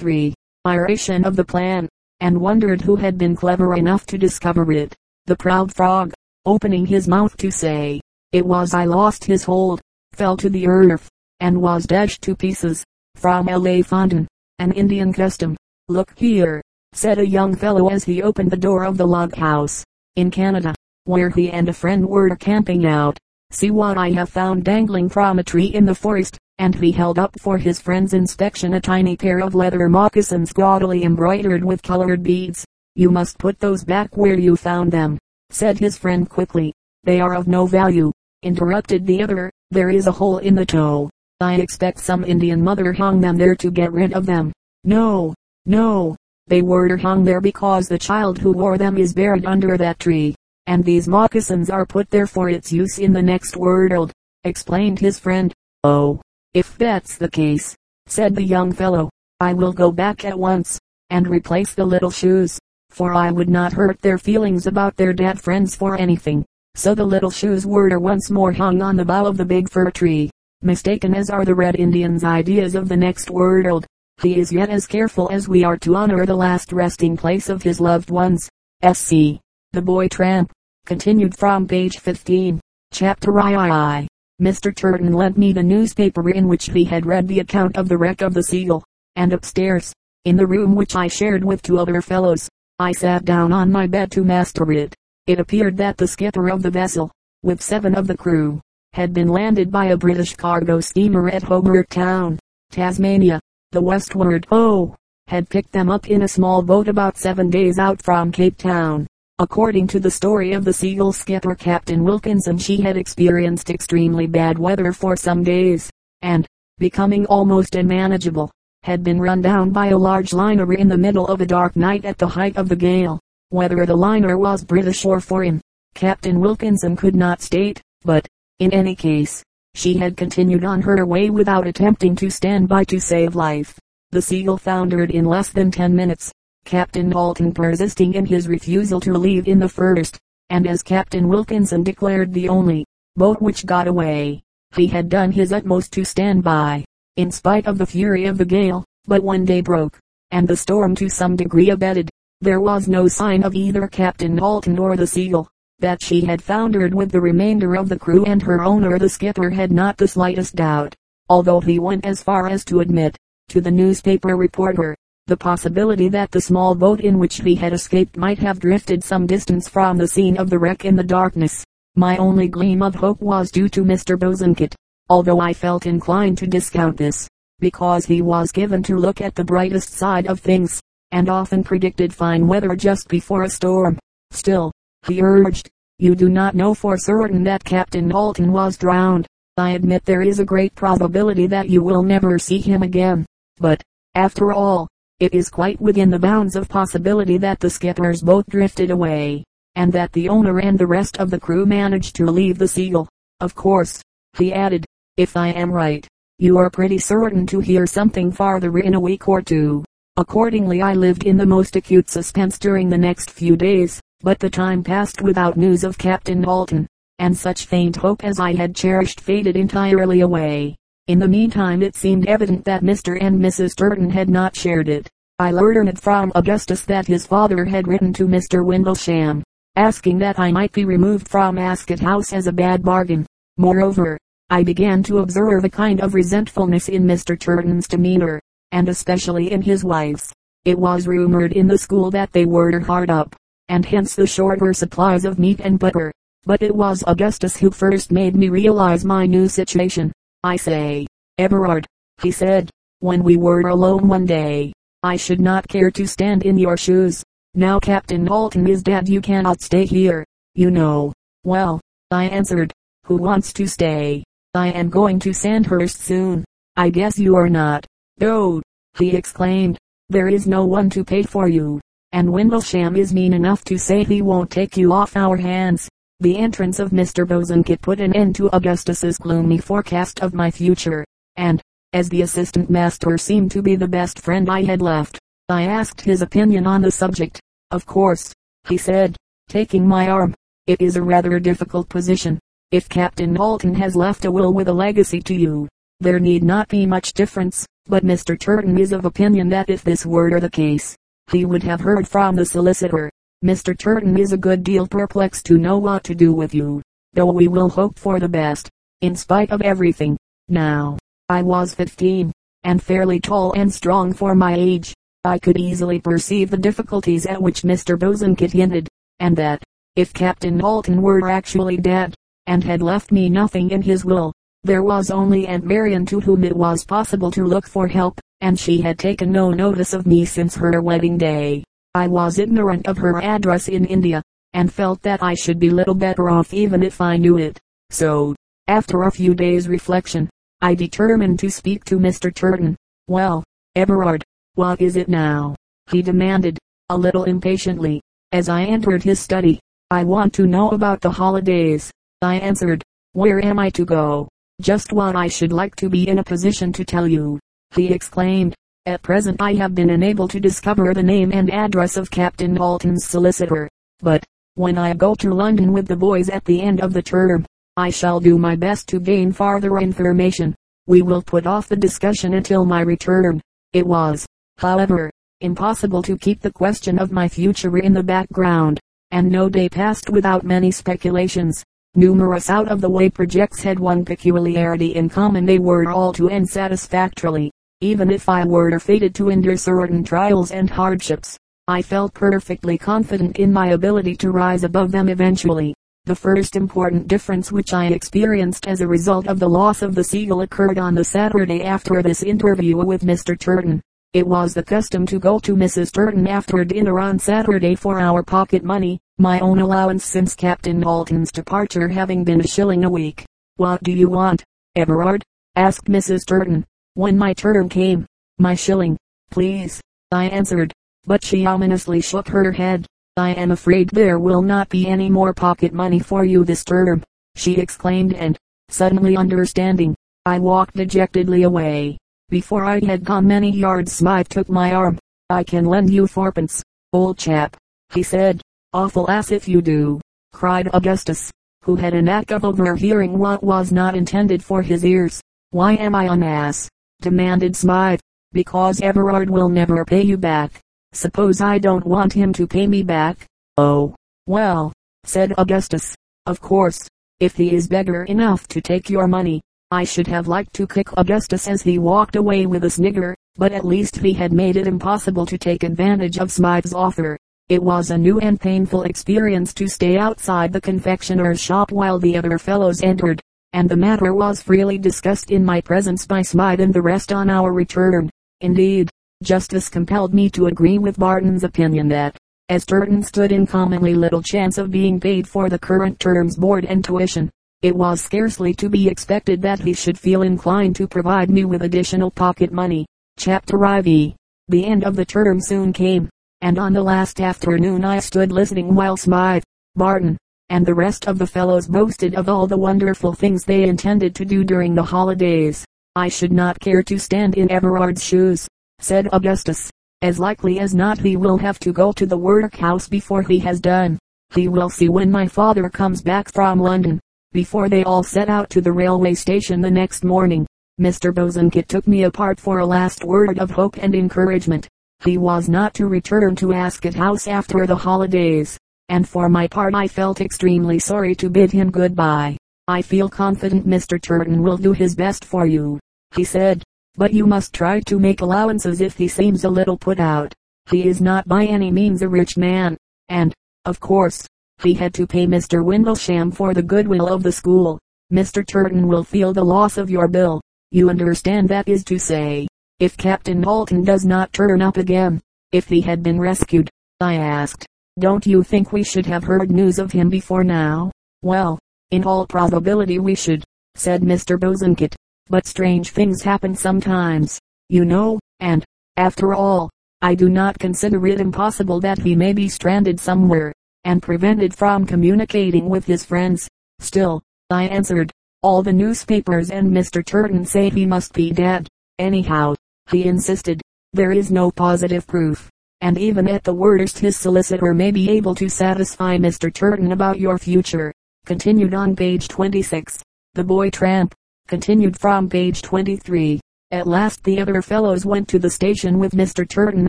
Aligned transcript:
3. 0.00 0.32
Iration 0.64 1.26
of 1.26 1.36
the 1.36 1.44
plan, 1.44 1.86
and 2.20 2.40
wondered 2.40 2.80
who 2.80 2.96
had 2.96 3.18
been 3.18 3.36
clever 3.36 3.74
enough 3.74 4.06
to 4.06 4.16
discover 4.16 4.72
it. 4.72 4.96
The 5.26 5.36
proud 5.36 5.74
frog, 5.74 6.14
opening 6.46 6.86
his 6.86 7.06
mouth 7.06 7.36
to 7.36 7.50
say, 7.50 8.00
it 8.32 8.46
was 8.46 8.72
I 8.72 8.86
lost 8.86 9.24
his 9.24 9.44
hold, 9.44 9.78
fell 10.14 10.38
to 10.38 10.48
the 10.48 10.66
earth, 10.66 11.10
and 11.40 11.60
was 11.60 11.84
dashed 11.84 12.22
to 12.22 12.34
pieces. 12.34 12.82
From 13.14 13.46
L.A. 13.46 13.82
Fondant, 13.82 14.26
an 14.58 14.72
Indian 14.72 15.12
custom. 15.12 15.54
Look 15.90 16.14
here, 16.16 16.62
said 16.94 17.18
a 17.18 17.26
young 17.26 17.54
fellow 17.54 17.88
as 17.88 18.04
he 18.04 18.22
opened 18.22 18.50
the 18.50 18.56
door 18.56 18.84
of 18.84 18.96
the 18.96 19.06
log 19.06 19.34
house. 19.36 19.84
In 20.16 20.30
Canada, 20.30 20.74
where 21.04 21.28
he 21.28 21.50
and 21.50 21.68
a 21.68 21.74
friend 21.74 22.08
were 22.08 22.34
camping 22.36 22.86
out, 22.86 23.18
see 23.50 23.70
what 23.70 23.98
I 23.98 24.12
have 24.12 24.30
found 24.30 24.64
dangling 24.64 25.10
from 25.10 25.38
a 25.38 25.44
tree 25.44 25.66
in 25.66 25.84
the 25.84 25.94
forest, 25.94 26.38
and 26.60 26.74
he 26.74 26.92
held 26.92 27.18
up 27.18 27.40
for 27.40 27.56
his 27.56 27.80
friend's 27.80 28.12
inspection 28.12 28.74
a 28.74 28.80
tiny 28.80 29.16
pair 29.16 29.40
of 29.40 29.54
leather 29.54 29.88
moccasins 29.88 30.52
gaudily 30.52 31.04
embroidered 31.04 31.64
with 31.64 31.82
colored 31.82 32.22
beads. 32.22 32.66
You 32.94 33.10
must 33.10 33.38
put 33.38 33.58
those 33.58 33.82
back 33.82 34.14
where 34.14 34.38
you 34.38 34.56
found 34.56 34.92
them, 34.92 35.18
said 35.48 35.78
his 35.78 35.96
friend 35.96 36.28
quickly. 36.28 36.74
They 37.02 37.18
are 37.18 37.34
of 37.34 37.48
no 37.48 37.64
value, 37.64 38.12
interrupted 38.42 39.06
the 39.06 39.22
other. 39.22 39.50
There 39.70 39.88
is 39.88 40.06
a 40.06 40.12
hole 40.12 40.36
in 40.36 40.54
the 40.54 40.66
toe. 40.66 41.08
I 41.40 41.54
expect 41.54 41.98
some 41.98 42.24
Indian 42.24 42.62
mother 42.62 42.92
hung 42.92 43.22
them 43.22 43.38
there 43.38 43.54
to 43.56 43.70
get 43.70 43.90
rid 43.90 44.12
of 44.12 44.26
them. 44.26 44.52
No, 44.84 45.34
no, 45.64 46.14
they 46.46 46.60
were 46.60 46.94
hung 46.98 47.24
there 47.24 47.40
because 47.40 47.88
the 47.88 47.98
child 47.98 48.36
who 48.36 48.52
wore 48.52 48.76
them 48.76 48.98
is 48.98 49.14
buried 49.14 49.46
under 49.46 49.78
that 49.78 49.98
tree, 49.98 50.34
and 50.66 50.84
these 50.84 51.08
moccasins 51.08 51.70
are 51.70 51.86
put 51.86 52.10
there 52.10 52.26
for 52.26 52.50
its 52.50 52.70
use 52.70 52.98
in 52.98 53.14
the 53.14 53.22
next 53.22 53.56
world, 53.56 54.12
explained 54.44 54.98
his 54.98 55.18
friend. 55.18 55.54
Oh, 55.84 56.20
if 56.54 56.76
that's 56.78 57.16
the 57.16 57.30
case, 57.30 57.76
said 58.06 58.34
the 58.34 58.42
young 58.42 58.72
fellow, 58.72 59.10
I 59.38 59.52
will 59.52 59.72
go 59.72 59.92
back 59.92 60.24
at 60.24 60.38
once, 60.38 60.78
and 61.10 61.28
replace 61.28 61.74
the 61.74 61.84
little 61.84 62.10
shoes, 62.10 62.58
for 62.90 63.14
I 63.14 63.30
would 63.30 63.48
not 63.48 63.72
hurt 63.72 64.00
their 64.00 64.18
feelings 64.18 64.66
about 64.66 64.96
their 64.96 65.12
dead 65.12 65.40
friends 65.40 65.76
for 65.76 65.96
anything. 65.96 66.44
So 66.74 66.94
the 66.94 67.04
little 67.04 67.30
shoes 67.30 67.66
were 67.66 67.98
once 67.98 68.30
more 68.30 68.52
hung 68.52 68.82
on 68.82 68.96
the 68.96 69.04
bough 69.04 69.26
of 69.26 69.36
the 69.36 69.44
big 69.44 69.70
fir 69.70 69.90
tree. 69.90 70.30
Mistaken 70.62 71.14
as 71.14 71.30
are 71.30 71.44
the 71.44 71.54
Red 71.54 71.76
Indian's 71.76 72.24
ideas 72.24 72.74
of 72.74 72.88
the 72.88 72.96
next 72.96 73.30
world, 73.30 73.86
he 74.20 74.38
is 74.38 74.52
yet 74.52 74.68
as 74.68 74.86
careful 74.86 75.30
as 75.32 75.48
we 75.48 75.64
are 75.64 75.78
to 75.78 75.96
honor 75.96 76.26
the 76.26 76.36
last 76.36 76.72
resting 76.72 77.16
place 77.16 77.48
of 77.48 77.62
his 77.62 77.80
loved 77.80 78.10
ones. 78.10 78.48
S.C. 78.82 79.40
The 79.72 79.82
Boy 79.82 80.08
Tramp. 80.08 80.52
Continued 80.84 81.36
from 81.36 81.66
page 81.66 81.98
15. 81.98 82.60
Chapter 82.92 83.30
III. 83.38 84.08
Mr. 84.40 84.74
Turton 84.74 85.12
lent 85.12 85.36
me 85.36 85.52
the 85.52 85.62
newspaper 85.62 86.30
in 86.30 86.48
which 86.48 86.70
he 86.70 86.84
had 86.84 87.04
read 87.04 87.28
the 87.28 87.40
account 87.40 87.76
of 87.76 87.88
the 87.88 87.98
wreck 87.98 88.22
of 88.22 88.32
the 88.32 88.42
Seagull, 88.42 88.82
and 89.16 89.32
upstairs, 89.34 89.92
in 90.24 90.36
the 90.36 90.46
room 90.46 90.74
which 90.74 90.96
I 90.96 91.08
shared 91.08 91.44
with 91.44 91.60
two 91.60 91.78
other 91.78 92.00
fellows, 92.00 92.48
I 92.78 92.92
sat 92.92 93.26
down 93.26 93.52
on 93.52 93.70
my 93.70 93.86
bed 93.86 94.10
to 94.12 94.24
master 94.24 94.72
it. 94.72 94.94
It 95.26 95.38
appeared 95.38 95.76
that 95.76 95.98
the 95.98 96.08
skipper 96.08 96.48
of 96.48 96.62
the 96.62 96.70
vessel, 96.70 97.10
with 97.42 97.60
seven 97.60 97.94
of 97.94 98.06
the 98.06 98.16
crew, 98.16 98.60
had 98.94 99.12
been 99.12 99.28
landed 99.28 99.70
by 99.70 99.86
a 99.86 99.96
British 99.96 100.34
cargo 100.34 100.80
steamer 100.80 101.28
at 101.28 101.42
Hobart 101.42 101.90
Town, 101.90 102.38
Tasmania. 102.70 103.40
The 103.72 103.82
Westward 103.82 104.46
Ho 104.50 104.96
had 105.28 105.48
picked 105.48 105.72
them 105.72 105.90
up 105.90 106.08
in 106.08 106.22
a 106.22 106.28
small 106.28 106.60
boat 106.62 106.88
about 106.88 107.16
seven 107.16 107.50
days 107.50 107.78
out 107.78 108.02
from 108.02 108.32
Cape 108.32 108.56
Town. 108.56 109.06
According 109.40 109.86
to 109.86 110.00
the 110.00 110.10
story 110.10 110.52
of 110.52 110.66
the 110.66 110.72
Seagull 110.74 111.14
skipper 111.14 111.54
Captain 111.54 112.04
Wilkinson 112.04 112.58
she 112.58 112.82
had 112.82 112.98
experienced 112.98 113.70
extremely 113.70 114.26
bad 114.26 114.58
weather 114.58 114.92
for 114.92 115.16
some 115.16 115.42
days, 115.42 115.88
and, 116.20 116.46
becoming 116.76 117.24
almost 117.24 117.74
unmanageable, 117.74 118.50
had 118.82 119.02
been 119.02 119.18
run 119.18 119.40
down 119.40 119.70
by 119.70 119.86
a 119.86 119.96
large 119.96 120.34
liner 120.34 120.74
in 120.74 120.88
the 120.88 120.98
middle 120.98 121.26
of 121.26 121.40
a 121.40 121.46
dark 121.46 121.74
night 121.74 122.04
at 122.04 122.18
the 122.18 122.28
height 122.28 122.58
of 122.58 122.68
the 122.68 122.76
gale. 122.76 123.18
Whether 123.48 123.86
the 123.86 123.96
liner 123.96 124.36
was 124.36 124.62
British 124.62 125.06
or 125.06 125.22
foreign, 125.22 125.62
Captain 125.94 126.38
Wilkinson 126.38 126.94
could 126.94 127.16
not 127.16 127.40
state, 127.40 127.80
but, 128.04 128.28
in 128.58 128.70
any 128.74 128.94
case, 128.94 129.42
she 129.74 129.94
had 129.94 130.18
continued 130.18 130.66
on 130.66 130.82
her 130.82 131.06
way 131.06 131.30
without 131.30 131.66
attempting 131.66 132.14
to 132.16 132.28
stand 132.28 132.68
by 132.68 132.84
to 132.84 133.00
save 133.00 133.34
life. 133.34 133.78
The 134.10 134.20
Seagull 134.20 134.58
foundered 134.58 135.10
in 135.10 135.24
less 135.24 135.48
than 135.48 135.70
ten 135.70 135.96
minutes, 135.96 136.30
Captain 136.70 137.10
Dalton 137.10 137.52
persisting 137.52 138.14
in 138.14 138.24
his 138.24 138.46
refusal 138.46 139.00
to 139.00 139.12
leave 139.14 139.48
in 139.48 139.58
the 139.58 139.68
first, 139.68 140.18
and 140.50 140.68
as 140.68 140.84
Captain 140.84 141.26
Wilkinson 141.26 141.82
declared 141.82 142.32
the 142.32 142.48
only 142.48 142.84
boat 143.16 143.42
which 143.42 143.66
got 143.66 143.88
away. 143.88 144.40
He 144.76 144.86
had 144.86 145.08
done 145.08 145.32
his 145.32 145.52
utmost 145.52 145.92
to 145.94 146.04
stand 146.04 146.44
by, 146.44 146.84
in 147.16 147.32
spite 147.32 147.66
of 147.66 147.76
the 147.76 147.86
fury 147.86 148.26
of 148.26 148.38
the 148.38 148.44
gale, 148.44 148.84
but 149.06 149.24
when 149.24 149.44
day 149.44 149.60
broke, 149.60 149.98
and 150.30 150.46
the 150.46 150.56
storm 150.56 150.94
to 150.94 151.08
some 151.08 151.34
degree 151.34 151.70
abated, 151.70 152.08
there 152.40 152.60
was 152.60 152.86
no 152.86 153.08
sign 153.08 153.42
of 153.42 153.56
either 153.56 153.88
Captain 153.88 154.36
Dalton 154.36 154.78
or 154.78 154.96
the 154.96 155.08
Seal, 155.08 155.48
That 155.80 156.00
she 156.00 156.20
had 156.20 156.40
foundered 156.40 156.94
with 156.94 157.10
the 157.10 157.20
remainder 157.20 157.74
of 157.74 157.88
the 157.88 157.98
crew 157.98 158.24
and 158.26 158.40
her 158.42 158.62
owner 158.62 158.96
the 158.98 159.08
skipper 159.08 159.50
had 159.50 159.72
not 159.72 159.96
the 159.96 160.06
slightest 160.06 160.54
doubt, 160.54 160.94
although 161.28 161.60
he 161.60 161.80
went 161.80 162.06
as 162.06 162.22
far 162.22 162.46
as 162.46 162.64
to 162.66 162.78
admit, 162.78 163.16
to 163.48 163.60
the 163.60 163.72
newspaper 163.72 164.36
reporter, 164.36 164.94
the 165.30 165.36
possibility 165.36 166.08
that 166.08 166.32
the 166.32 166.40
small 166.40 166.74
boat 166.74 167.00
in 167.00 167.16
which 167.16 167.40
he 167.40 167.54
had 167.54 167.72
escaped 167.72 168.16
might 168.16 168.40
have 168.40 168.58
drifted 168.58 169.04
some 169.04 169.28
distance 169.28 169.68
from 169.68 169.96
the 169.96 170.08
scene 170.08 170.36
of 170.36 170.50
the 170.50 170.58
wreck 170.58 170.84
in 170.84 170.96
the 170.96 171.04
darkness. 171.04 171.64
My 171.94 172.16
only 172.16 172.48
gleam 172.48 172.82
of 172.82 172.96
hope 172.96 173.20
was 173.20 173.52
due 173.52 173.68
to 173.68 173.84
Mr. 173.84 174.18
Bosanquet, 174.18 174.74
although 175.08 175.38
I 175.38 175.52
felt 175.52 175.86
inclined 175.86 176.36
to 176.38 176.48
discount 176.48 176.96
this, 176.96 177.28
because 177.60 178.06
he 178.06 178.22
was 178.22 178.50
given 178.50 178.82
to 178.82 178.96
look 178.96 179.20
at 179.20 179.36
the 179.36 179.44
brightest 179.44 179.92
side 179.92 180.26
of 180.26 180.40
things, 180.40 180.80
and 181.12 181.28
often 181.28 181.62
predicted 181.62 182.12
fine 182.12 182.48
weather 182.48 182.74
just 182.74 183.06
before 183.06 183.44
a 183.44 183.50
storm. 183.50 184.00
Still, 184.32 184.72
he 185.06 185.22
urged. 185.22 185.70
You 186.00 186.16
do 186.16 186.28
not 186.28 186.56
know 186.56 186.74
for 186.74 186.98
certain 186.98 187.44
that 187.44 187.62
Captain 187.62 188.08
Dalton 188.08 188.50
was 188.50 188.76
drowned. 188.76 189.28
I 189.56 189.70
admit 189.70 190.04
there 190.04 190.22
is 190.22 190.40
a 190.40 190.44
great 190.44 190.74
probability 190.74 191.46
that 191.46 191.68
you 191.68 191.84
will 191.84 192.02
never 192.02 192.36
see 192.40 192.58
him 192.58 192.82
again. 192.82 193.26
But, 193.58 193.80
after 194.16 194.52
all, 194.52 194.88
it 195.20 195.32
is 195.32 195.48
quite 195.48 195.80
within 195.80 196.10
the 196.10 196.18
bounds 196.18 196.56
of 196.56 196.68
possibility 196.68 197.38
that 197.38 197.60
the 197.60 197.70
skipper's 197.70 198.22
boat 198.22 198.44
drifted 198.48 198.90
away, 198.90 199.44
and 199.76 199.92
that 199.92 200.12
the 200.12 200.28
owner 200.28 200.58
and 200.58 200.78
the 200.78 200.86
rest 200.86 201.18
of 201.18 201.30
the 201.30 201.38
crew 201.38 201.64
managed 201.64 202.16
to 202.16 202.26
leave 202.26 202.58
the 202.58 202.66
seal. 202.66 203.08
Of 203.38 203.54
course, 203.54 204.02
he 204.36 204.52
added, 204.52 204.84
if 205.16 205.36
I 205.36 205.48
am 205.48 205.70
right, 205.70 206.06
you 206.38 206.58
are 206.58 206.70
pretty 206.70 206.98
certain 206.98 207.46
to 207.46 207.60
hear 207.60 207.86
something 207.86 208.32
farther 208.32 208.76
in 208.78 208.94
a 208.94 209.00
week 209.00 209.28
or 209.28 209.42
two. 209.42 209.84
Accordingly 210.16 210.82
I 210.82 210.94
lived 210.94 211.24
in 211.24 211.36
the 211.36 211.46
most 211.46 211.76
acute 211.76 212.10
suspense 212.10 212.58
during 212.58 212.88
the 212.88 212.98
next 212.98 213.30
few 213.30 213.56
days. 213.56 214.00
But 214.22 214.38
the 214.38 214.50
time 214.50 214.84
passed 214.84 215.22
without 215.22 215.56
news 215.56 215.82
of 215.82 215.96
Captain 215.96 216.42
Dalton, 216.42 216.86
and 217.18 217.34
such 217.34 217.64
faint 217.64 217.96
hope 217.96 218.22
as 218.22 218.38
I 218.38 218.54
had 218.54 218.76
cherished 218.76 219.18
faded 219.18 219.56
entirely 219.56 220.20
away. 220.20 220.76
In 221.10 221.18
the 221.18 221.26
meantime 221.26 221.82
it 221.82 221.96
seemed 221.96 222.28
evident 222.28 222.64
that 222.66 222.84
Mr. 222.84 223.18
and 223.20 223.36
Mrs. 223.36 223.74
Turton 223.74 224.10
had 224.10 224.30
not 224.30 224.54
shared 224.54 224.88
it. 224.88 225.08
I 225.40 225.50
learned 225.50 226.00
from 226.00 226.30
Augustus 226.36 226.82
that 226.82 227.08
his 227.08 227.26
father 227.26 227.64
had 227.64 227.88
written 227.88 228.12
to 228.12 228.28
Mr. 228.28 228.64
Windlesham, 228.64 229.42
asking 229.74 230.18
that 230.18 230.38
I 230.38 230.52
might 230.52 230.70
be 230.70 230.84
removed 230.84 231.26
from 231.26 231.58
Ascot 231.58 231.98
House 231.98 232.32
as 232.32 232.46
a 232.46 232.52
bad 232.52 232.84
bargain. 232.84 233.26
Moreover, 233.56 234.18
I 234.50 234.62
began 234.62 235.02
to 235.02 235.18
observe 235.18 235.64
a 235.64 235.68
kind 235.68 236.00
of 236.00 236.14
resentfulness 236.14 236.88
in 236.88 237.02
Mr. 237.02 237.36
Turton's 237.36 237.88
demeanor, 237.88 238.40
and 238.70 238.88
especially 238.88 239.50
in 239.50 239.62
his 239.62 239.82
wife's. 239.82 240.32
It 240.64 240.78
was 240.78 241.08
rumored 241.08 241.54
in 241.54 241.66
the 241.66 241.76
school 241.76 242.12
that 242.12 242.30
they 242.30 242.44
were 242.44 242.78
hard 242.78 243.10
up, 243.10 243.34
and 243.68 243.84
hence 243.84 244.14
the 244.14 244.28
shorter 244.28 244.72
supplies 244.72 245.24
of 245.24 245.40
meat 245.40 245.58
and 245.58 245.76
butter. 245.76 246.12
But 246.44 246.62
it 246.62 246.72
was 246.72 247.02
Augustus 247.08 247.56
who 247.56 247.72
first 247.72 248.12
made 248.12 248.36
me 248.36 248.48
realize 248.48 249.04
my 249.04 249.26
new 249.26 249.48
situation. 249.48 250.12
I 250.42 250.56
say, 250.56 251.06
Everard, 251.38 251.86
he 252.22 252.30
said, 252.30 252.70
when 253.00 253.22
we 253.22 253.36
were 253.36 253.60
alone 253.68 254.08
one 254.08 254.26
day, 254.26 254.72
I 255.02 255.16
should 255.16 255.40
not 255.40 255.68
care 255.68 255.90
to 255.90 256.06
stand 256.06 256.44
in 256.44 256.58
your 256.58 256.76
shoes. 256.76 257.22
Now 257.54 257.80
Captain 257.80 258.24
Dalton 258.24 258.66
is 258.66 258.82
dead 258.82 259.08
you 259.08 259.20
cannot 259.20 259.60
stay 259.60 259.84
here, 259.84 260.24
you 260.54 260.70
know. 260.70 261.12
Well, 261.44 261.80
I 262.10 262.24
answered, 262.24 262.72
who 263.04 263.16
wants 263.16 263.52
to 263.54 263.66
stay? 263.66 264.24
I 264.54 264.68
am 264.68 264.90
going 264.90 265.18
to 265.20 265.32
Sandhurst 265.32 266.00
soon. 266.00 266.44
I 266.76 266.90
guess 266.90 267.18
you 267.18 267.36
are 267.36 267.48
not. 267.48 267.86
Oh, 268.20 268.62
he 268.98 269.16
exclaimed, 269.16 269.78
there 270.08 270.28
is 270.28 270.46
no 270.46 270.64
one 270.64 270.90
to 270.90 271.04
pay 271.04 271.22
for 271.22 271.48
you 271.48 271.80
and 272.12 272.28
Windlesham 272.28 272.96
is 272.96 273.14
mean 273.14 273.32
enough 273.32 273.62
to 273.64 273.78
say 273.78 274.02
he 274.02 274.20
won't 274.20 274.50
take 274.50 274.76
you 274.76 274.92
off 274.92 275.16
our 275.16 275.36
hands. 275.36 275.88
The 276.20 276.36
entrance 276.36 276.78
of 276.78 276.90
Mr. 276.90 277.26
Bosanquet 277.26 277.80
put 277.80 278.00
an 278.00 278.14
end 278.14 278.34
to 278.36 278.50
Augustus's 278.50 279.18
gloomy 279.18 279.58
forecast 279.58 280.20
of 280.20 280.34
my 280.34 280.50
future, 280.50 281.04
and, 281.36 281.60
as 281.92 282.08
the 282.08 282.22
assistant 282.22 282.70
master 282.70 283.18
seemed 283.18 283.50
to 283.52 283.62
be 283.62 283.74
the 283.74 283.88
best 283.88 284.20
friend 284.20 284.48
I 284.50 284.62
had 284.62 284.82
left, 284.82 285.18
I 285.48 285.62
asked 285.62 286.02
his 286.02 286.22
opinion 286.22 286.66
on 286.66 286.82
the 286.82 286.90
subject. 286.90 287.40
Of 287.70 287.86
course, 287.86 288.32
he 288.68 288.76
said, 288.76 289.16
taking 289.48 289.88
my 289.88 290.08
arm, 290.08 290.34
it 290.66 290.80
is 290.80 290.96
a 290.96 291.02
rather 291.02 291.40
difficult 291.40 291.88
position. 291.88 292.38
If 292.70 292.88
Captain 292.88 293.34
Dalton 293.34 293.74
has 293.74 293.96
left 293.96 294.24
a 294.24 294.30
will 294.30 294.52
with 294.52 294.68
a 294.68 294.72
legacy 294.72 295.20
to 295.22 295.34
you, 295.34 295.68
there 296.00 296.20
need 296.20 296.44
not 296.44 296.68
be 296.68 296.86
much 296.86 297.14
difference 297.14 297.66
but 297.90 298.04
Mr. 298.04 298.38
Turton 298.38 298.78
is 298.78 298.92
of 298.92 299.04
opinion 299.04 299.48
that 299.48 299.68
if 299.68 299.82
this 299.82 300.06
were 300.06 300.38
the 300.38 300.48
case, 300.48 300.96
he 301.32 301.44
would 301.44 301.64
have 301.64 301.80
heard 301.80 302.06
from 302.06 302.36
the 302.36 302.46
solicitor. 302.46 303.10
Mr. 303.42 303.76
Turton 303.76 304.18
is 304.18 304.34
a 304.34 304.36
good 304.36 304.62
deal 304.62 304.86
perplexed 304.86 305.46
to 305.46 305.56
know 305.56 305.78
what 305.78 306.04
to 306.04 306.14
do 306.14 306.30
with 306.30 306.54
you, 306.54 306.82
though 307.14 307.32
we 307.32 307.48
will 307.48 307.70
hope 307.70 307.98
for 307.98 308.20
the 308.20 308.28
best, 308.28 308.68
in 309.00 309.16
spite 309.16 309.50
of 309.50 309.62
everything. 309.62 310.14
Now, 310.48 310.98
I 311.30 311.40
was 311.40 311.74
fifteen, 311.74 312.32
and 312.64 312.82
fairly 312.82 313.18
tall 313.18 313.54
and 313.54 313.72
strong 313.72 314.12
for 314.12 314.34
my 314.34 314.54
age. 314.54 314.92
I 315.24 315.38
could 315.38 315.56
easily 315.56 315.98
perceive 315.98 316.50
the 316.50 316.58
difficulties 316.58 317.24
at 317.24 317.40
which 317.40 317.62
Mr. 317.62 317.98
Bosanquet 317.98 318.52
hinted, 318.52 318.88
and 319.20 319.34
that, 319.38 319.62
if 319.96 320.12
Captain 320.12 320.58
Dalton 320.58 321.00
were 321.00 321.30
actually 321.30 321.78
dead, 321.78 322.14
and 322.46 322.62
had 322.62 322.82
left 322.82 323.10
me 323.10 323.30
nothing 323.30 323.70
in 323.70 323.80
his 323.80 324.04
will, 324.04 324.34
there 324.64 324.82
was 324.82 325.10
only 325.10 325.46
Aunt 325.46 325.64
Marion 325.64 326.04
to 326.06 326.20
whom 326.20 326.44
it 326.44 326.54
was 326.54 326.84
possible 326.84 327.30
to 327.30 327.46
look 327.46 327.66
for 327.66 327.88
help, 327.88 328.20
and 328.42 328.60
she 328.60 328.82
had 328.82 328.98
taken 328.98 329.32
no 329.32 329.50
notice 329.50 329.94
of 329.94 330.06
me 330.06 330.26
since 330.26 330.56
her 330.56 330.82
wedding 330.82 331.16
day. 331.16 331.64
I 331.94 332.06
was 332.06 332.38
ignorant 332.38 332.86
of 332.86 332.98
her 332.98 333.20
address 333.20 333.68
in 333.68 333.84
India, 333.84 334.22
and 334.52 334.72
felt 334.72 335.02
that 335.02 335.22
I 335.22 335.34
should 335.34 335.58
be 335.58 335.70
little 335.70 335.94
better 335.94 336.30
off 336.30 336.54
even 336.54 336.82
if 336.82 337.00
I 337.00 337.16
knew 337.16 337.36
it. 337.36 337.58
So, 337.90 338.36
after 338.68 339.02
a 339.02 339.10
few 339.10 339.34
days 339.34 339.68
reflection, 339.68 340.30
I 340.60 340.74
determined 340.74 341.40
to 341.40 341.50
speak 341.50 341.84
to 341.86 341.98
Mr. 341.98 342.32
Turton. 342.32 342.76
Well, 343.08 343.42
Everard, 343.74 344.22
what 344.54 344.80
is 344.80 344.96
it 344.96 345.08
now? 345.08 345.56
He 345.90 346.02
demanded, 346.02 346.58
a 346.90 346.96
little 346.96 347.24
impatiently, 347.24 348.00
as 348.30 348.48
I 348.48 348.62
entered 348.62 349.02
his 349.02 349.18
study. 349.18 349.58
I 349.90 350.04
want 350.04 350.32
to 350.34 350.46
know 350.46 350.70
about 350.70 351.00
the 351.00 351.10
holidays. 351.10 351.90
I 352.22 352.36
answered, 352.36 352.84
where 353.12 353.44
am 353.44 353.58
I 353.58 353.70
to 353.70 353.84
go? 353.84 354.28
Just 354.60 354.92
what 354.92 355.16
I 355.16 355.26
should 355.26 355.52
like 355.52 355.74
to 355.76 355.88
be 355.88 356.08
in 356.08 356.18
a 356.18 356.24
position 356.24 356.72
to 356.74 356.84
tell 356.84 357.08
you. 357.08 357.40
He 357.74 357.92
exclaimed, 357.92 358.54
at 358.86 359.02
present 359.02 359.42
I 359.42 359.54
have 359.54 359.74
been 359.74 359.90
unable 359.90 360.26
to 360.28 360.40
discover 360.40 360.94
the 360.94 361.02
name 361.02 361.32
and 361.32 361.50
address 361.50 361.98
of 361.98 362.10
Captain 362.10 362.54
Dalton's 362.54 363.04
solicitor. 363.04 363.68
But, 364.00 364.24
when 364.54 364.78
I 364.78 364.94
go 364.94 365.14
to 365.16 365.34
London 365.34 365.72
with 365.72 365.86
the 365.86 365.96
boys 365.96 366.30
at 366.30 366.44
the 366.46 366.62
end 366.62 366.80
of 366.80 366.94
the 366.94 367.02
term, 367.02 367.44
I 367.76 367.90
shall 367.90 368.20
do 368.20 368.38
my 368.38 368.56
best 368.56 368.88
to 368.88 368.98
gain 368.98 369.32
farther 369.32 369.78
information. 369.78 370.54
We 370.86 371.02
will 371.02 371.20
put 371.20 371.46
off 371.46 371.68
the 371.68 371.76
discussion 371.76 372.34
until 372.34 372.64
my 372.64 372.80
return. 372.80 373.40
It 373.74 373.86
was, 373.86 374.26
however, 374.56 375.10
impossible 375.42 376.02
to 376.02 376.16
keep 376.16 376.40
the 376.40 376.52
question 376.52 376.98
of 376.98 377.12
my 377.12 377.28
future 377.28 377.76
in 377.76 377.92
the 377.92 378.02
background, 378.02 378.80
and 379.10 379.30
no 379.30 379.50
day 379.50 379.68
passed 379.68 380.08
without 380.08 380.42
many 380.42 380.70
speculations. 380.70 381.62
Numerous 381.94 382.48
out 382.48 382.68
of 382.68 382.80
the 382.80 382.88
way 382.88 383.10
projects 383.10 383.62
had 383.62 383.78
one 383.78 384.06
peculiarity 384.06 384.94
in 384.94 385.10
common 385.10 385.44
they 385.44 385.58
were 385.58 385.90
all 385.90 386.12
to 386.14 386.30
end 386.30 386.48
satisfactorily. 386.48 387.50
Even 387.82 388.10
if 388.10 388.28
I 388.28 388.44
were 388.44 388.78
fated 388.78 389.14
to 389.14 389.30
endure 389.30 389.56
certain 389.56 390.04
trials 390.04 390.50
and 390.50 390.68
hardships, 390.68 391.38
I 391.66 391.80
felt 391.80 392.12
perfectly 392.12 392.76
confident 392.76 393.38
in 393.38 393.54
my 393.54 393.68
ability 393.68 394.16
to 394.16 394.32
rise 394.32 394.64
above 394.64 394.92
them 394.92 395.08
eventually. 395.08 395.74
The 396.04 396.14
first 396.14 396.56
important 396.56 397.08
difference 397.08 397.50
which 397.50 397.72
I 397.72 397.86
experienced 397.86 398.68
as 398.68 398.82
a 398.82 398.86
result 398.86 399.28
of 399.28 399.38
the 399.38 399.48
loss 399.48 399.80
of 399.80 399.94
the 399.94 400.04
seal 400.04 400.42
occurred 400.42 400.78
on 400.78 400.94
the 400.94 401.04
Saturday 401.04 401.64
after 401.64 402.02
this 402.02 402.22
interview 402.22 402.76
with 402.76 403.02
Mr. 403.02 403.38
Turton. 403.38 403.80
It 404.12 404.26
was 404.26 404.52
the 404.52 404.62
custom 404.62 405.06
to 405.06 405.18
go 405.18 405.38
to 405.38 405.56
Mrs. 405.56 405.90
Turton 405.90 406.26
after 406.26 406.62
dinner 406.66 407.00
on 407.00 407.18
Saturday 407.18 407.76
for 407.76 407.98
our 407.98 408.22
pocket 408.22 408.62
money, 408.62 409.00
my 409.16 409.40
own 409.40 409.58
allowance 409.58 410.04
since 410.04 410.34
Captain 410.34 410.80
Dalton's 410.80 411.32
departure 411.32 411.88
having 411.88 412.24
been 412.24 412.42
a 412.42 412.46
shilling 412.46 412.84
a 412.84 412.90
week. 412.90 413.24
What 413.56 413.82
do 413.82 413.92
you 413.92 414.10
want, 414.10 414.44
Everard? 414.76 415.22
asked 415.56 415.86
Mrs. 415.86 416.26
Turton. 416.26 416.66
When 417.00 417.16
my 417.16 417.32
turn 417.32 417.70
came, 417.70 418.04
my 418.38 418.54
shilling, 418.54 418.98
please, 419.30 419.80
I 420.12 420.26
answered, 420.26 420.70
but 421.06 421.24
she 421.24 421.46
ominously 421.46 422.02
shook 422.02 422.28
her 422.28 422.52
head. 422.52 422.84
I 423.16 423.30
am 423.30 423.52
afraid 423.52 423.88
there 423.88 424.18
will 424.18 424.42
not 424.42 424.68
be 424.68 424.86
any 424.86 425.08
more 425.08 425.32
pocket 425.32 425.72
money 425.72 425.98
for 425.98 426.26
you 426.26 426.44
this 426.44 426.62
term, 426.62 427.02
she 427.36 427.56
exclaimed 427.56 428.12
and, 428.12 428.36
suddenly 428.68 429.16
understanding, 429.16 429.96
I 430.26 430.40
walked 430.40 430.76
dejectedly 430.76 431.44
away. 431.44 431.96
Before 432.28 432.66
I 432.66 432.84
had 432.84 433.02
gone 433.02 433.26
many 433.26 433.50
yards 433.50 433.92
Smythe 433.92 434.28
took 434.28 434.50
my 434.50 434.74
arm. 434.74 434.98
I 435.30 435.42
can 435.42 435.64
lend 435.64 435.88
you 435.88 436.06
fourpence, 436.06 436.62
old 436.92 437.16
chap, 437.16 437.56
he 437.94 438.02
said. 438.02 438.42
Awful 438.74 439.10
ass 439.10 439.30
if 439.30 439.48
you 439.48 439.62
do, 439.62 440.02
cried 440.34 440.68
Augustus, 440.74 441.30
who 441.64 441.76
had 441.76 441.94
a 441.94 442.02
knack 442.02 442.30
of 442.30 442.44
overhearing 442.44 443.18
what 443.18 443.42
was 443.42 443.72
not 443.72 443.94
intended 443.94 444.44
for 444.44 444.60
his 444.60 444.84
ears. 444.84 445.22
Why 445.50 445.76
am 445.76 445.94
I 445.94 446.04
an 446.04 446.22
ass? 446.22 446.68
Demanded 447.00 447.56
Smythe. 447.56 448.00
Because 448.32 448.80
Everard 448.80 449.28
will 449.28 449.48
never 449.48 449.84
pay 449.84 450.02
you 450.02 450.16
back. 450.16 450.60
Suppose 450.92 451.40
I 451.40 451.58
don't 451.58 451.84
want 451.84 452.12
him 452.12 452.32
to 452.34 452.46
pay 452.46 452.66
me 452.66 452.82
back? 452.82 453.26
Oh, 453.56 453.94
well, 454.26 454.72
said 455.04 455.34
Augustus. 455.36 455.94
Of 456.26 456.40
course, 456.40 456.86
if 457.18 457.34
he 457.36 457.54
is 457.54 457.66
beggar 457.66 458.04
enough 458.04 458.46
to 458.48 458.60
take 458.60 458.88
your 458.88 459.08
money, 459.08 459.40
I 459.72 459.84
should 459.84 460.06
have 460.06 460.28
liked 460.28 460.52
to 460.54 460.66
kick 460.66 460.96
Augustus 460.96 461.48
as 461.48 461.62
he 461.62 461.78
walked 461.78 462.16
away 462.16 462.46
with 462.46 462.64
a 462.64 462.70
snigger, 462.70 463.16
but 463.36 463.52
at 463.52 463.64
least 463.64 463.96
he 463.96 464.12
had 464.12 464.32
made 464.32 464.56
it 464.56 464.66
impossible 464.66 465.26
to 465.26 465.38
take 465.38 465.62
advantage 465.62 466.18
of 466.18 466.32
Smythe's 466.32 466.74
offer. 466.74 467.16
It 467.48 467.62
was 467.62 467.90
a 467.90 467.98
new 467.98 468.20
and 468.20 468.40
painful 468.40 468.82
experience 468.82 469.52
to 469.54 469.68
stay 469.68 469.96
outside 469.96 470.52
the 470.52 470.60
confectioner's 470.60 471.40
shop 471.40 471.72
while 471.72 471.98
the 471.98 472.16
other 472.16 472.38
fellows 472.38 472.82
entered, 472.82 473.20
and 473.52 473.68
the 473.68 473.76
matter 473.76 474.14
was 474.14 474.42
freely 474.42 474.78
discussed 474.78 475.30
in 475.30 475.44
my 475.44 475.60
presence 475.60 476.06
by 476.06 476.22
Smythe 476.22 476.60
and 476.60 476.72
the 476.72 476.82
rest 476.82 477.12
on 477.12 477.30
our 477.30 477.52
return. 477.52 478.10
Indeed, 478.40 478.90
justice 479.22 479.68
compelled 479.68 480.14
me 480.14 480.30
to 480.30 480.46
agree 480.46 480.78
with 480.78 480.98
Barton's 480.98 481.44
opinion 481.44 481.88
that, 481.88 482.16
as 482.48 482.64
Turton 482.64 483.02
stood 483.02 483.32
in 483.32 483.46
commonly 483.46 483.94
little 483.94 484.22
chance 484.22 484.58
of 484.58 484.70
being 484.70 484.98
paid 484.98 485.28
for 485.28 485.48
the 485.48 485.58
current 485.58 486.00
term's 486.00 486.36
board 486.36 486.64
and 486.64 486.84
tuition, 486.84 487.30
it 487.62 487.76
was 487.76 488.00
scarcely 488.00 488.54
to 488.54 488.68
be 488.68 488.88
expected 488.88 489.42
that 489.42 489.60
he 489.60 489.72
should 489.72 489.98
feel 489.98 490.22
inclined 490.22 490.76
to 490.76 490.88
provide 490.88 491.30
me 491.30 491.44
with 491.44 491.62
additional 491.62 492.10
pocket 492.10 492.52
money. 492.52 492.86
Chapter 493.18 493.62
IV 493.64 494.14
The 494.48 494.64
end 494.64 494.84
of 494.84 494.96
the 494.96 495.04
term 495.04 495.40
soon 495.40 495.72
came 495.72 496.08
and 496.42 496.58
on 496.58 496.72
the 496.72 496.82
last 496.82 497.20
afternoon 497.20 497.84
I 497.84 497.98
stood 497.98 498.32
listening 498.32 498.74
while 498.74 498.96
Smythe, 498.96 499.42
Barton, 499.76 500.16
and 500.50 500.66
the 500.66 500.74
rest 500.74 501.06
of 501.06 501.18
the 501.18 501.26
fellows 501.26 501.66
boasted 501.66 502.14
of 502.14 502.28
all 502.28 502.46
the 502.46 502.56
wonderful 502.56 503.14
things 503.14 503.44
they 503.44 503.62
intended 503.62 504.14
to 504.16 504.24
do 504.24 504.44
during 504.44 504.74
the 504.74 504.82
holidays. 504.82 505.64
I 505.96 506.08
should 506.08 506.32
not 506.32 506.60
care 506.60 506.82
to 506.82 506.98
stand 506.98 507.36
in 507.36 507.50
Everard's 507.50 508.04
shoes, 508.04 508.46
said 508.80 509.08
Augustus. 509.12 509.70
As 510.02 510.18
likely 510.18 510.58
as 510.58 510.74
not 510.74 510.98
he 510.98 511.16
will 511.16 511.36
have 511.38 511.58
to 511.60 511.72
go 511.72 511.92
to 511.92 512.04
the 512.04 512.18
workhouse 512.18 512.88
before 512.88 513.22
he 513.22 513.38
has 513.40 513.60
done. 513.60 513.98
He 514.34 514.48
will 514.48 514.70
see 514.70 514.88
when 514.88 515.10
my 515.10 515.26
father 515.28 515.68
comes 515.68 516.02
back 516.02 516.32
from 516.32 516.58
London. 516.58 517.00
Before 517.32 517.68
they 517.68 517.84
all 517.84 518.02
set 518.02 518.28
out 518.28 518.50
to 518.50 518.60
the 518.60 518.72
railway 518.72 519.14
station 519.14 519.60
the 519.60 519.70
next 519.70 520.04
morning, 520.04 520.46
Mr. 520.80 521.12
Bosanquet 521.12 521.68
took 521.68 521.86
me 521.86 522.04
apart 522.04 522.40
for 522.40 522.58
a 522.58 522.66
last 522.66 523.04
word 523.04 523.38
of 523.38 523.50
hope 523.50 523.76
and 523.76 523.94
encouragement. 523.94 524.66
He 525.04 525.18
was 525.18 525.48
not 525.48 525.74
to 525.74 525.86
return 525.86 526.34
to 526.36 526.52
Ascot 526.52 526.94
House 526.94 527.28
after 527.28 527.66
the 527.66 527.76
holidays, 527.76 528.58
and 528.90 529.08
for 529.08 529.28
my 529.28 529.46
part 529.46 529.74
I 529.74 529.88
felt 529.88 530.20
extremely 530.20 530.78
sorry 530.78 531.14
to 531.14 531.30
bid 531.30 531.52
him 531.52 531.70
goodbye. 531.70 532.36
I 532.68 532.82
feel 532.82 533.08
confident 533.08 533.66
Mr. 533.66 534.00
Turton 534.00 534.42
will 534.42 534.56
do 534.56 534.72
his 534.72 534.94
best 534.94 535.24
for 535.24 535.46
you, 535.46 535.78
he 536.14 536.24
said, 536.24 536.62
but 536.96 537.12
you 537.12 537.24
must 537.24 537.54
try 537.54 537.80
to 537.80 537.98
make 538.00 538.20
allowances 538.20 538.80
if 538.80 538.96
he 538.96 539.08
seems 539.08 539.44
a 539.44 539.48
little 539.48 539.78
put 539.78 540.00
out. 540.00 540.34
He 540.70 540.86
is 540.86 541.00
not 541.00 541.26
by 541.26 541.46
any 541.46 541.70
means 541.70 542.02
a 542.02 542.08
rich 542.08 542.36
man, 542.36 542.76
and, 543.08 543.32
of 543.64 543.80
course, 543.80 544.26
he 544.62 544.74
had 544.74 544.92
to 544.94 545.06
pay 545.06 545.26
Mr. 545.26 545.64
Windlesham 545.64 546.34
for 546.34 546.52
the 546.52 546.62
goodwill 546.62 547.08
of 547.08 547.22
the 547.22 547.32
school. 547.32 547.78
Mr. 548.12 548.46
Turton 548.46 548.88
will 548.88 549.04
feel 549.04 549.32
the 549.32 549.44
loss 549.44 549.78
of 549.78 549.88
your 549.88 550.08
bill. 550.08 550.40
You 550.72 550.90
understand 550.90 551.48
that 551.48 551.68
is 551.68 551.84
to 551.84 551.98
say, 551.98 552.48
if 552.80 552.96
Captain 552.96 553.40
Dalton 553.40 553.84
does 553.84 554.04
not 554.04 554.32
turn 554.32 554.60
up 554.60 554.76
again, 554.76 555.20
if 555.52 555.68
he 555.68 555.80
had 555.80 556.02
been 556.02 556.20
rescued, 556.20 556.68
I 557.00 557.14
asked, 557.14 557.66
don't 557.98 558.26
you 558.26 558.42
think 558.42 558.72
we 558.72 558.82
should 558.82 559.06
have 559.06 559.24
heard 559.24 559.50
news 559.50 559.78
of 559.78 559.92
him 559.92 560.08
before 560.08 560.44
now? 560.44 560.90
Well, 561.22 561.58
in 561.90 562.04
all 562.04 562.26
probability 562.26 562.98
we 562.98 563.14
should, 563.14 563.44
said 563.74 564.02
Mr. 564.02 564.38
Bosanquet. 564.38 564.94
But 565.28 565.46
strange 565.46 565.90
things 565.90 566.22
happen 566.22 566.54
sometimes, 566.54 567.38
you 567.68 567.84
know, 567.84 568.18
and, 568.40 568.64
after 568.96 569.34
all, 569.34 569.70
I 570.02 570.14
do 570.14 570.28
not 570.28 570.58
consider 570.58 571.06
it 571.06 571.20
impossible 571.20 571.80
that 571.80 571.98
he 571.98 572.16
may 572.16 572.32
be 572.32 572.48
stranded 572.48 572.98
somewhere, 572.98 573.52
and 573.84 574.02
prevented 574.02 574.54
from 574.54 574.86
communicating 574.86 575.68
with 575.68 575.84
his 575.84 576.04
friends. 576.04 576.48
Still, 576.78 577.22
I 577.50 577.64
answered, 577.64 578.10
all 578.42 578.62
the 578.62 578.72
newspapers 578.72 579.50
and 579.50 579.70
Mr. 579.70 580.04
Turton 580.04 580.46
say 580.46 580.70
he 580.70 580.86
must 580.86 581.12
be 581.12 581.30
dead. 581.30 581.68
Anyhow, 581.98 582.54
he 582.90 583.04
insisted. 583.04 583.60
There 583.92 584.12
is 584.12 584.30
no 584.30 584.50
positive 584.50 585.06
proof, 585.06 585.50
and 585.80 585.96
even 585.98 586.28
at 586.28 586.44
the 586.44 586.52
worst 586.52 586.98
his 586.98 587.16
solicitor 587.16 587.72
may 587.72 587.90
be 587.90 588.10
able 588.10 588.34
to 588.34 588.48
satisfy 588.48 589.16
Mr. 589.16 589.52
Turton 589.52 589.92
about 589.92 590.20
your 590.20 590.38
future. 590.38 590.92
Continued 591.26 591.74
on 591.74 591.96
page 591.96 592.28
26. 592.28 593.02
The 593.34 593.44
Boy 593.44 593.70
Tramp. 593.70 594.14
Continued 594.48 594.98
from 594.98 595.28
page 595.28 595.62
23. 595.62 596.40
At 596.72 596.86
last 596.86 597.24
the 597.24 597.40
other 597.40 597.62
fellows 597.62 598.04
went 598.04 598.28
to 598.28 598.38
the 598.38 598.50
station 598.50 598.98
with 598.98 599.12
Mr. 599.12 599.48
Turton 599.48 599.88